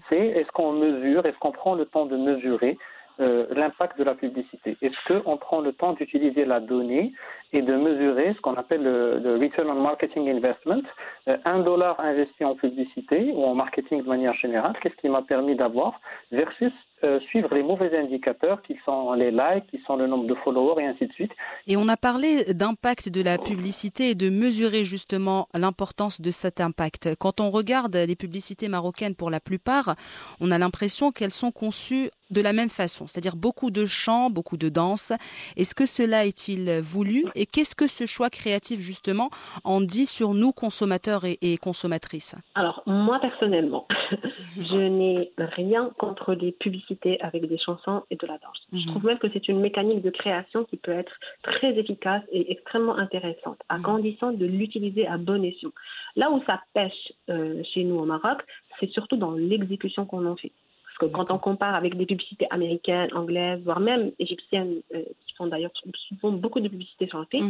c'est 0.09 0.17
est-ce 0.39 0.51
qu'on 0.51 0.73
mesure, 0.73 1.25
est-ce 1.25 1.37
qu'on 1.37 1.51
prend 1.51 1.75
le 1.75 1.85
temps 1.85 2.05
de 2.05 2.17
mesurer 2.17 2.77
euh, 3.19 3.45
l'impact 3.51 3.99
de 3.99 4.03
la 4.03 4.15
publicité? 4.15 4.77
Est-ce 4.81 5.19
qu'on 5.21 5.37
prend 5.37 5.59
le 5.59 5.73
temps 5.73 5.93
d'utiliser 5.93 6.43
la 6.45 6.59
donnée 6.59 7.11
et 7.53 7.61
de 7.61 7.75
mesurer 7.75 8.33
ce 8.33 8.41
qu'on 8.41 8.55
appelle 8.55 8.81
le, 8.81 9.19
le 9.19 9.35
Return 9.37 9.69
on 9.69 9.75
Marketing 9.75 10.27
Investment? 10.29 10.81
Euh, 11.27 11.37
Un 11.45 11.59
dollar 11.59 11.99
investi 11.99 12.43
en 12.43 12.55
publicité 12.55 13.31
ou 13.35 13.43
en 13.43 13.53
marketing 13.53 14.01
de 14.01 14.07
manière 14.07 14.33
générale, 14.33 14.73
qu'est-ce 14.81 14.95
qui 14.95 15.09
m'a 15.09 15.21
permis 15.21 15.55
d'avoir 15.55 15.99
versus 16.31 16.71
euh, 17.03 17.19
suivre 17.21 17.53
les 17.53 17.63
mauvais 17.63 17.97
indicateurs 17.97 18.61
qui 18.61 18.77
sont 18.85 19.13
les 19.13 19.31
likes, 19.31 19.67
qui 19.69 19.81
sont 19.85 19.95
le 19.95 20.07
nombre 20.07 20.27
de 20.27 20.35
followers 20.35 20.83
et 20.83 20.87
ainsi 20.87 21.07
de 21.07 21.13
suite. 21.13 21.31
Et 21.67 21.77
on 21.77 21.87
a 21.87 21.97
parlé 21.97 22.53
d'impact 22.53 23.09
de 23.09 23.21
la 23.21 23.37
publicité 23.37 24.11
et 24.11 24.15
de 24.15 24.29
mesurer 24.29 24.85
justement 24.85 25.47
l'importance 25.53 26.21
de 26.21 26.31
cet 26.31 26.61
impact. 26.61 27.15
Quand 27.19 27.39
on 27.39 27.49
regarde 27.49 27.95
les 27.95 28.15
publicités 28.15 28.67
marocaines, 28.67 29.15
pour 29.15 29.29
la 29.29 29.39
plupart, 29.39 29.95
on 30.39 30.51
a 30.51 30.57
l'impression 30.57 31.11
qu'elles 31.11 31.31
sont 31.31 31.51
conçues 31.51 32.09
de 32.31 32.41
la 32.41 32.53
même 32.53 32.69
façon, 32.69 33.07
c'est-à-dire 33.07 33.35
beaucoup 33.35 33.71
de 33.71 33.85
chants, 33.85 34.29
beaucoup 34.29 34.57
de 34.57 34.69
danse. 34.69 35.11
Est-ce 35.57 35.75
que 35.75 35.85
cela 35.85 36.25
est-il 36.25 36.79
voulu 36.81 37.25
et 37.35 37.45
qu'est-ce 37.45 37.75
que 37.75 37.87
ce 37.87 38.05
choix 38.05 38.29
créatif 38.29 38.79
justement 38.79 39.29
en 39.63 39.81
dit 39.81 40.05
sur 40.05 40.33
nous 40.33 40.53
consommateurs 40.53 41.25
et, 41.25 41.37
et 41.41 41.57
consommatrices? 41.57 42.35
Alors, 42.55 42.83
moi 42.85 43.19
personnellement, 43.19 43.85
je 44.57 44.87
n'ai 44.87 45.31
rien 45.37 45.91
contre 45.97 46.33
les 46.33 46.51
publicités 46.51 47.19
avec 47.21 47.47
des 47.47 47.57
chansons 47.57 48.03
et 48.09 48.15
de 48.15 48.27
la 48.27 48.37
danse. 48.37 48.67
Je 48.73 48.85
trouve 48.87 49.05
même 49.05 49.19
que 49.19 49.27
c'est 49.31 49.47
une 49.47 49.59
mécanique 49.59 50.01
de 50.01 50.09
création 50.09 50.63
qui 50.65 50.77
peut 50.77 50.91
être 50.91 51.13
très 51.43 51.77
efficace 51.77 52.23
et 52.31 52.51
extrêmement 52.51 52.97
intéressante, 52.97 53.59
à 53.69 53.79
condition 53.79 54.31
de 54.31 54.45
l'utiliser 54.45 55.07
à 55.07 55.17
bon 55.17 55.43
escient. 55.43 55.71
Là 56.15 56.31
où 56.31 56.41
ça 56.45 56.61
pêche 56.73 57.13
euh, 57.29 57.61
chez 57.73 57.83
nous 57.83 57.95
au 57.95 58.05
Maroc, 58.05 58.39
c'est 58.79 58.89
surtout 58.91 59.17
dans 59.17 59.31
l'exécution 59.31 60.05
qu'on 60.05 60.25
en 60.25 60.35
fait. 60.35 60.51
Parce 60.85 61.11
que 61.11 61.15
quand 61.15 61.31
on 61.31 61.37
compare 61.37 61.75
avec 61.75 61.95
des 61.95 62.05
publicités 62.05 62.47
américaines, 62.49 63.09
anglaises, 63.13 63.61
voire 63.63 63.79
même 63.79 64.11
égyptiennes, 64.19 64.81
euh, 64.93 65.03
qui 65.25 65.33
font 65.35 65.47
d'ailleurs 65.47 65.71
souvent 66.09 66.31
beaucoup 66.31 66.59
de 66.59 66.67
publicités 66.67 67.07
chantées, 67.07 67.41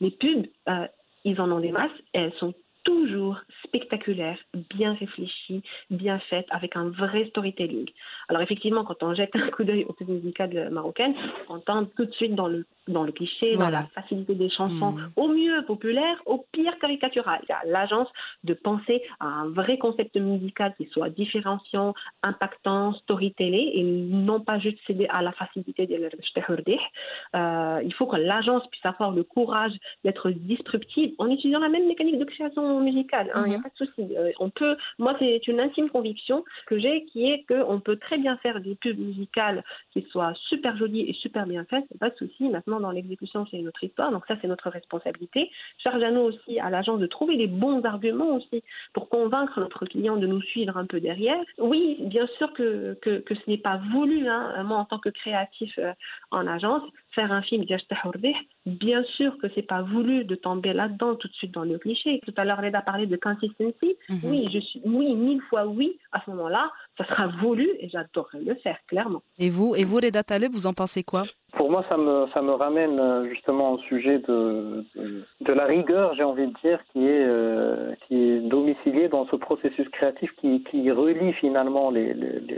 les 0.00 0.10
pubs, 0.10 0.46
euh, 0.68 0.86
ils 1.24 1.40
en 1.40 1.50
ont 1.50 1.60
des 1.60 1.72
masses 1.72 1.90
et 2.14 2.18
elles 2.18 2.34
sont 2.34 2.54
toujours 2.84 3.38
spectaculaires, 3.64 4.38
bien 4.74 4.94
réfléchies, 4.94 5.62
bien 5.90 6.18
faites, 6.30 6.46
avec 6.50 6.76
un 6.76 6.88
vrai 6.90 7.26
storytelling. 7.30 7.88
Alors 8.28 8.42
effectivement, 8.42 8.84
quand 8.84 9.02
on 9.02 9.14
jette 9.14 9.34
un 9.34 9.50
coup 9.50 9.64
d'œil 9.64 9.84
aux 9.84 9.92
pubs 9.92 10.08
musicales 10.08 10.70
marocaines, 10.70 11.14
on 11.48 11.58
tombe 11.58 11.88
tout 11.96 12.04
de 12.04 12.12
suite 12.12 12.34
dans 12.34 12.48
le, 12.48 12.64
dans 12.88 13.04
le 13.04 13.12
cliché, 13.12 13.56
dans 13.56 13.70
la 13.70 13.86
facilité 13.94 14.34
des 14.34 14.50
chansons, 14.50 14.96
au 15.16 15.28
mieux 15.28 15.64
populaire, 15.66 16.20
au 16.26 16.44
pire 16.52 16.76
caricatural. 16.80 17.40
Il 17.44 17.48
y 17.50 17.52
a 17.52 17.62
l'agence 17.72 18.08
de 18.44 18.54
penser 18.54 19.02
à 19.20 19.26
un 19.26 19.48
vrai 19.50 19.78
concept 19.78 20.16
musical 20.16 20.74
qui 20.76 20.86
soit 20.86 21.10
différenciant, 21.10 21.94
impactant, 22.22 22.94
storytelling, 22.94 23.70
et 23.72 23.82
non 23.82 24.40
pas 24.40 24.58
juste 24.58 24.78
céder 24.86 25.06
à 25.10 25.22
la 25.22 25.32
facilité 25.32 25.86
de 25.86 25.94
euh, 27.34 27.76
Il 27.84 27.94
faut 27.94 28.06
que 28.06 28.16
l'agence 28.16 28.66
puisse 28.68 28.84
avoir 28.84 29.12
le 29.12 29.22
courage 29.22 29.72
d'être 30.04 30.30
disruptive 30.30 31.14
en 31.18 31.30
utilisant 31.30 31.60
la 31.60 31.68
même 31.68 31.86
mécanique 31.86 32.18
de 32.18 32.24
création 32.24 32.71
musicale. 32.80 33.30
Il 33.34 33.38
hein, 33.38 33.46
n'y 33.48 33.54
a 33.54 33.60
pas 33.60 33.68
de 33.68 33.86
souci. 33.86 34.16
Euh, 34.16 34.30
on 34.38 34.50
peut, 34.50 34.76
moi, 34.98 35.14
c'est 35.18 35.46
une 35.48 35.60
intime 35.60 35.88
conviction 35.90 36.44
que 36.66 36.78
j'ai 36.78 37.04
qui 37.06 37.30
est 37.30 37.44
qu'on 37.46 37.80
peut 37.80 37.96
très 37.96 38.18
bien 38.18 38.36
faire 38.38 38.60
des 38.60 38.74
pubs 38.74 38.98
musicales 38.98 39.64
qui 39.92 40.02
soient 40.10 40.34
super 40.48 40.76
jolies 40.76 41.08
et 41.08 41.12
super 41.14 41.46
bien 41.46 41.64
faites, 41.64 41.84
pas 41.98 42.10
de 42.10 42.16
souci. 42.16 42.48
Maintenant, 42.48 42.80
dans 42.80 42.90
l'exécution, 42.90 43.46
c'est 43.50 43.58
notre 43.58 43.82
histoire, 43.84 44.10
donc 44.10 44.24
ça, 44.26 44.36
c'est 44.40 44.48
notre 44.48 44.70
responsabilité. 44.70 45.50
Charge 45.78 46.02
à 46.02 46.10
nous 46.10 46.20
aussi, 46.20 46.58
à 46.60 46.70
l'agence, 46.70 47.00
de 47.00 47.06
trouver 47.06 47.36
les 47.36 47.46
bons 47.46 47.84
arguments 47.84 48.36
aussi 48.36 48.62
pour 48.92 49.08
convaincre 49.08 49.60
notre 49.60 49.86
client 49.86 50.16
de 50.16 50.26
nous 50.26 50.42
suivre 50.42 50.76
un 50.76 50.86
peu 50.86 51.00
derrière. 51.00 51.40
Oui, 51.58 51.98
bien 52.00 52.26
sûr 52.38 52.52
que, 52.52 52.98
que, 53.02 53.20
que 53.20 53.34
ce 53.34 53.40
n'est 53.48 53.58
pas 53.58 53.80
voulu, 53.92 54.28
hein, 54.28 54.62
moi, 54.64 54.78
en 54.78 54.84
tant 54.84 54.98
que 54.98 55.08
créatif 55.08 55.78
euh, 55.78 55.92
en 56.30 56.46
agence, 56.46 56.82
faire 57.14 57.30
un 57.32 57.42
film 57.42 57.64
bien 58.66 59.02
sûr 59.16 59.36
que 59.38 59.46
c'est 59.54 59.66
pas 59.74 59.82
voulu 59.82 60.24
de 60.24 60.34
tomber 60.34 60.72
là-dedans 60.72 61.16
tout 61.16 61.28
de 61.28 61.34
suite 61.34 61.52
dans 61.52 61.64
le 61.64 61.78
cliché. 61.78 62.20
Tout 62.26 62.34
à 62.36 62.44
l'heure, 62.44 62.60
Reda 62.60 62.80
parlait 62.80 63.06
de 63.06 63.16
consistency. 63.16 63.90
Mm 64.08 64.14
-hmm. 64.14 64.30
Oui, 64.30 64.48
je 64.52 64.60
suis, 64.60 64.80
oui, 64.84 65.14
mille 65.14 65.42
fois 65.48 65.64
oui. 65.66 65.88
À 66.12 66.18
ce 66.24 66.30
moment-là, 66.30 66.64
ça 66.98 67.04
sera 67.10 67.26
voulu 67.42 67.68
et 67.80 67.88
j'adorerais 67.92 68.44
le 68.50 68.54
faire, 68.64 68.78
clairement. 68.90 69.22
Et 69.38 69.50
vous, 69.50 69.70
et 69.80 69.84
vous, 69.84 69.96
Reda 69.96 70.22
Taleb, 70.22 70.52
vous 70.52 70.66
en 70.66 70.74
pensez 70.82 71.02
quoi? 71.12 71.24
Pour 71.52 71.70
moi, 71.70 71.84
ça 71.88 71.96
me, 71.96 72.26
ça 72.32 72.40
me 72.40 72.52
ramène 72.52 73.28
justement 73.28 73.72
au 73.72 73.78
sujet 73.78 74.18
de, 74.18 74.84
de, 74.96 75.24
de 75.40 75.52
la 75.52 75.64
rigueur, 75.64 76.14
j'ai 76.14 76.24
envie 76.24 76.46
de 76.46 76.54
dire, 76.62 76.80
qui 76.92 77.06
est, 77.06 77.24
euh, 77.26 77.94
qui 78.06 78.16
est 78.16 78.40
domiciliée 78.40 79.08
dans 79.08 79.26
ce 79.26 79.36
processus 79.36 79.88
créatif 79.90 80.30
qui, 80.36 80.64
qui 80.64 80.90
relie 80.90 81.32
finalement 81.34 81.92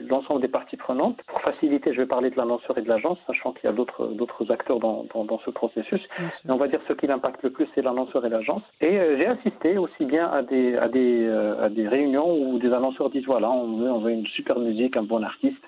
l'ensemble 0.08 0.40
des 0.40 0.48
parties 0.48 0.76
prenantes. 0.76 1.18
Pour 1.26 1.40
faciliter, 1.40 1.92
je 1.92 2.00
vais 2.00 2.06
parler 2.06 2.30
de 2.30 2.36
l'annonceur 2.36 2.78
et 2.78 2.82
de 2.82 2.88
l'agence, 2.88 3.18
sachant 3.26 3.52
qu'il 3.52 3.68
y 3.68 3.72
a 3.72 3.72
d'autres 3.72 4.50
acteurs 4.50 4.78
dans, 4.78 5.06
dans, 5.12 5.24
dans, 5.24 5.40
ce 5.44 5.50
processus. 5.50 6.00
Et 6.20 6.50
on 6.50 6.56
va 6.56 6.68
dire 6.68 6.80
ce 6.86 6.92
qui 6.92 7.06
l'impacte 7.06 7.42
le 7.42 7.50
plus, 7.50 7.66
c'est 7.74 7.82
l'annonceur 7.82 8.24
et 8.24 8.28
l'agence. 8.28 8.62
Et 8.80 8.98
euh, 8.98 9.16
j'ai 9.18 9.26
assisté 9.26 9.76
aussi 9.78 10.04
bien 10.04 10.28
à 10.28 10.42
des, 10.42 10.76
à, 10.76 10.88
des, 10.88 11.26
euh, 11.26 11.64
à 11.64 11.68
des 11.68 11.88
réunions 11.88 12.32
où 12.32 12.58
des 12.58 12.72
annonceurs 12.72 13.10
disent 13.10 13.26
voilà, 13.26 13.50
on 13.50 13.76
veut, 13.76 13.90
on 13.90 13.98
veut 13.98 14.12
une 14.12 14.26
super 14.26 14.58
musique, 14.58 14.96
un 14.96 15.02
bon 15.02 15.22
artiste, 15.22 15.62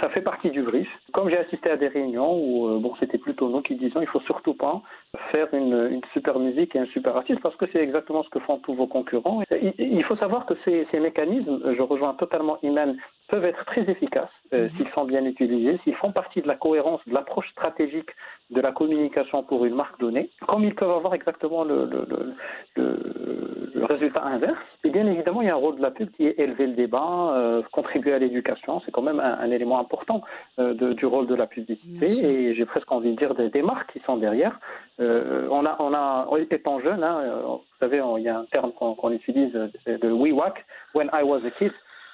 ça 0.00 0.08
fait 0.10 0.20
partie 0.20 0.50
du 0.50 0.62
brief. 0.62 0.88
Comme 1.12 1.28
j'ai 1.28 1.38
assisté 1.38 1.70
à 1.70 1.76
des 1.76 1.88
réunions 1.88 2.34
où 2.34 2.68
euh, 2.68 2.78
bon, 2.78 2.94
c'était 3.00 3.18
plutôt 3.18 3.48
nous 3.48 3.62
qui 3.62 3.74
disions 3.74 4.00
il 4.00 4.08
faut 4.08 4.20
surtout 4.20 4.54
pas 4.54 4.82
faire 5.30 5.48
une, 5.52 5.88
une, 5.90 6.00
super 6.14 6.38
musique 6.38 6.74
et 6.74 6.78
un 6.78 6.86
super 6.86 7.16
artiste 7.16 7.40
parce 7.40 7.56
que 7.56 7.66
c'est 7.70 7.80
exactement 7.82 8.22
ce 8.22 8.30
que 8.30 8.38
font 8.40 8.58
tous 8.58 8.74
vos 8.74 8.86
concurrents. 8.86 9.42
Il, 9.78 10.02
faut 10.04 10.16
savoir 10.16 10.46
que 10.46 10.54
ces, 10.64 10.86
ces, 10.90 11.00
mécanismes, 11.00 11.74
je 11.76 11.82
rejoins 11.82 12.14
totalement 12.14 12.58
Iman, 12.62 12.96
peuvent 13.28 13.44
être 13.44 13.64
très 13.66 13.82
efficaces 13.90 14.30
euh, 14.54 14.64
mhm. 14.64 14.70
s'ils 14.76 14.88
sont 14.94 15.04
bien 15.04 15.24
utilisés, 15.24 15.78
s'ils 15.84 15.96
font 15.96 16.12
partie 16.12 16.40
de 16.40 16.48
la 16.48 16.54
cohérence, 16.54 17.00
de 17.06 17.12
l'approche 17.12 17.50
stratégique 17.50 18.10
de 18.50 18.60
la 18.60 18.72
communication 18.72 19.42
pour 19.42 19.64
une 19.64 19.74
marque 19.74 19.98
donnée, 19.98 20.30
comme 20.46 20.64
ils 20.64 20.74
peuvent 20.74 20.90
avoir 20.90 21.14
exactement 21.14 21.64
le, 21.64 21.86
le, 21.86 22.34
le, 22.76 23.70
le 23.74 23.84
résultat 23.84 24.22
inverse. 24.24 24.58
Et 24.84 24.90
bien 24.90 25.06
évidemment, 25.06 25.42
il 25.42 25.48
y 25.48 25.50
a 25.50 25.54
un 25.54 25.56
rôle 25.56 25.76
de 25.76 25.82
la 25.82 25.90
pub 25.90 26.10
qui 26.10 26.26
est 26.26 26.38
élever 26.38 26.66
le 26.66 26.74
débat, 26.74 27.34
euh, 27.34 27.62
contribuer 27.72 28.12
à 28.12 28.18
l'éducation. 28.18 28.80
C'est 28.84 28.92
quand 28.92 29.02
même 29.02 29.20
un, 29.20 29.38
un 29.38 29.50
élément 29.50 29.78
important 29.78 30.22
euh, 30.58 30.74
de, 30.74 30.92
du 30.92 31.06
rôle 31.06 31.26
de 31.26 31.34
la 31.34 31.46
publicité. 31.46 32.06
Et 32.06 32.54
j'ai 32.54 32.66
presque 32.66 32.90
envie 32.92 33.12
de 33.12 33.16
dire 33.16 33.34
des, 33.34 33.48
des 33.48 33.62
marques 33.62 33.92
qui 33.92 34.00
sont 34.00 34.16
derrière. 34.16 34.58
Euh, 35.02 35.48
on 35.50 35.66
a, 35.66 35.76
on 35.80 35.92
a, 35.94 36.28
étant 36.50 36.80
jeune, 36.80 37.02
hein, 37.02 37.22
vous 37.44 37.60
savez, 37.80 38.00
il 38.18 38.22
y 38.22 38.28
a 38.28 38.38
un 38.38 38.44
terme 38.46 38.72
qu'on 38.72 38.94
qu 38.94 39.14
utilise, 39.14 39.52
de 39.52 40.10
whack, 40.10 40.64
when 40.94 41.10
I 41.12 41.22
was 41.22 41.42
a 41.44 41.50
kid. 41.58 41.72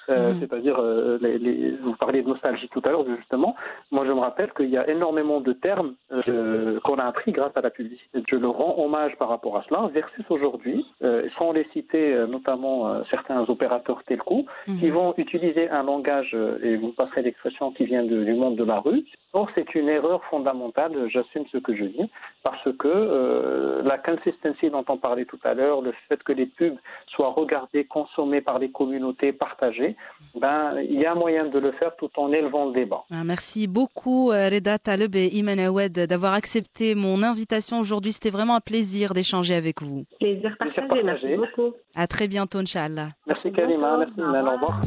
Euh, 0.09 0.33
mm. 0.33 0.39
c'est-à-dire 0.39 0.77
euh, 0.79 1.17
les, 1.21 1.37
les, 1.37 1.71
vous 1.83 1.95
parliez 1.95 2.21
de 2.21 2.27
nostalgie 2.27 2.67
tout 2.69 2.81
à 2.85 2.89
l'heure 2.89 3.05
justement. 3.17 3.55
Moi, 3.91 4.05
je 4.05 4.11
me 4.11 4.19
rappelle 4.19 4.51
qu'il 4.53 4.69
y 4.69 4.77
a 4.77 4.89
énormément 4.89 5.39
de 5.41 5.53
termes 5.53 5.93
euh, 6.11 6.79
qu'on 6.81 6.97
a 6.97 7.05
appris 7.05 7.31
grâce 7.31 7.55
à 7.55 7.61
la 7.61 7.69
publicité. 7.69 8.23
Je 8.27 8.35
leur 8.35 8.53
rends 8.53 8.83
hommage 8.83 9.15
par 9.17 9.29
rapport 9.29 9.57
à 9.57 9.63
cela. 9.67 9.89
Versus 9.93 10.25
aujourd'hui, 10.29 10.85
euh, 11.03 11.27
sans 11.37 11.51
les 11.51 11.65
citer, 11.73 12.13
euh, 12.13 12.27
notamment 12.27 13.03
certains 13.09 13.41
opérateurs 13.47 14.03
telco, 14.03 14.45
mm. 14.67 14.79
qui 14.79 14.89
vont 14.89 15.13
utiliser 15.17 15.69
un 15.69 15.83
langage 15.83 16.35
et 16.63 16.75
vous 16.77 16.91
passerez 16.91 17.21
l'expression 17.21 17.71
qui 17.71 17.85
vient 17.85 18.03
de, 18.03 18.23
du 18.23 18.33
monde 18.33 18.55
de 18.55 18.63
la 18.63 18.79
rue. 18.79 19.03
Or, 19.33 19.47
c'est 19.53 19.75
une 19.75 19.89
erreur 19.89 20.23
fondamentale. 20.25 20.91
J'assume 21.09 21.45
ce 21.51 21.57
que 21.57 21.75
je 21.75 21.85
dis 21.85 22.09
parce 22.43 22.67
que 22.77 23.81
la 23.83 23.97
consistency 23.97 24.69
dont 24.69 24.85
on 24.87 24.97
parlait 24.97 25.25
tout 25.25 25.39
à 25.43 25.53
l'heure, 25.53 25.81
le 25.81 25.93
fait 26.07 26.21
que 26.23 26.33
les 26.33 26.47
pubs 26.47 26.77
soient 27.07 27.31
regardées, 27.31 27.85
consommées 27.85 28.41
par 28.41 28.57
les 28.59 28.71
communautés, 28.71 29.33
partagées, 29.33 29.95
ben, 30.35 30.75
il 30.81 30.99
y 30.99 31.05
a 31.05 31.15
moyen 31.15 31.45
de 31.45 31.59
le 31.59 31.71
faire 31.73 31.95
tout 31.97 32.09
en 32.17 32.31
élevant 32.31 32.67
le 32.67 32.73
débat. 32.73 33.03
Ah, 33.11 33.23
merci 33.23 33.67
beaucoup 33.67 34.31
euh, 34.31 34.49
Reda 34.49 34.77
Taleb 34.77 35.15
et 35.15 35.27
Iman 35.35 35.59
Awed 35.59 35.93
d'avoir 36.07 36.33
accepté 36.33 36.95
mon 36.95 37.23
invitation 37.23 37.79
aujourd'hui. 37.79 38.11
C'était 38.11 38.29
vraiment 38.29 38.55
un 38.55 38.61
plaisir 38.61 39.13
d'échanger 39.13 39.55
avec 39.55 39.81
vous. 39.81 40.05
Plaisir 40.19 40.55
partagé, 40.57 40.87
partagé. 40.87 41.03
merci 41.03 41.35
beaucoup. 41.35 41.75
À 41.95 42.07
très 42.07 42.27
bientôt, 42.27 42.59
Inch'Allah. 42.59 43.09
Merci 43.27 43.51
Kalima, 43.51 43.97
merci 43.97 44.13
Iman, 44.19 44.47
au 44.47 44.51
revoir. 44.53 44.81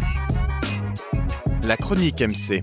La 1.66 1.76
chronique 1.76 2.20
MC. 2.20 2.62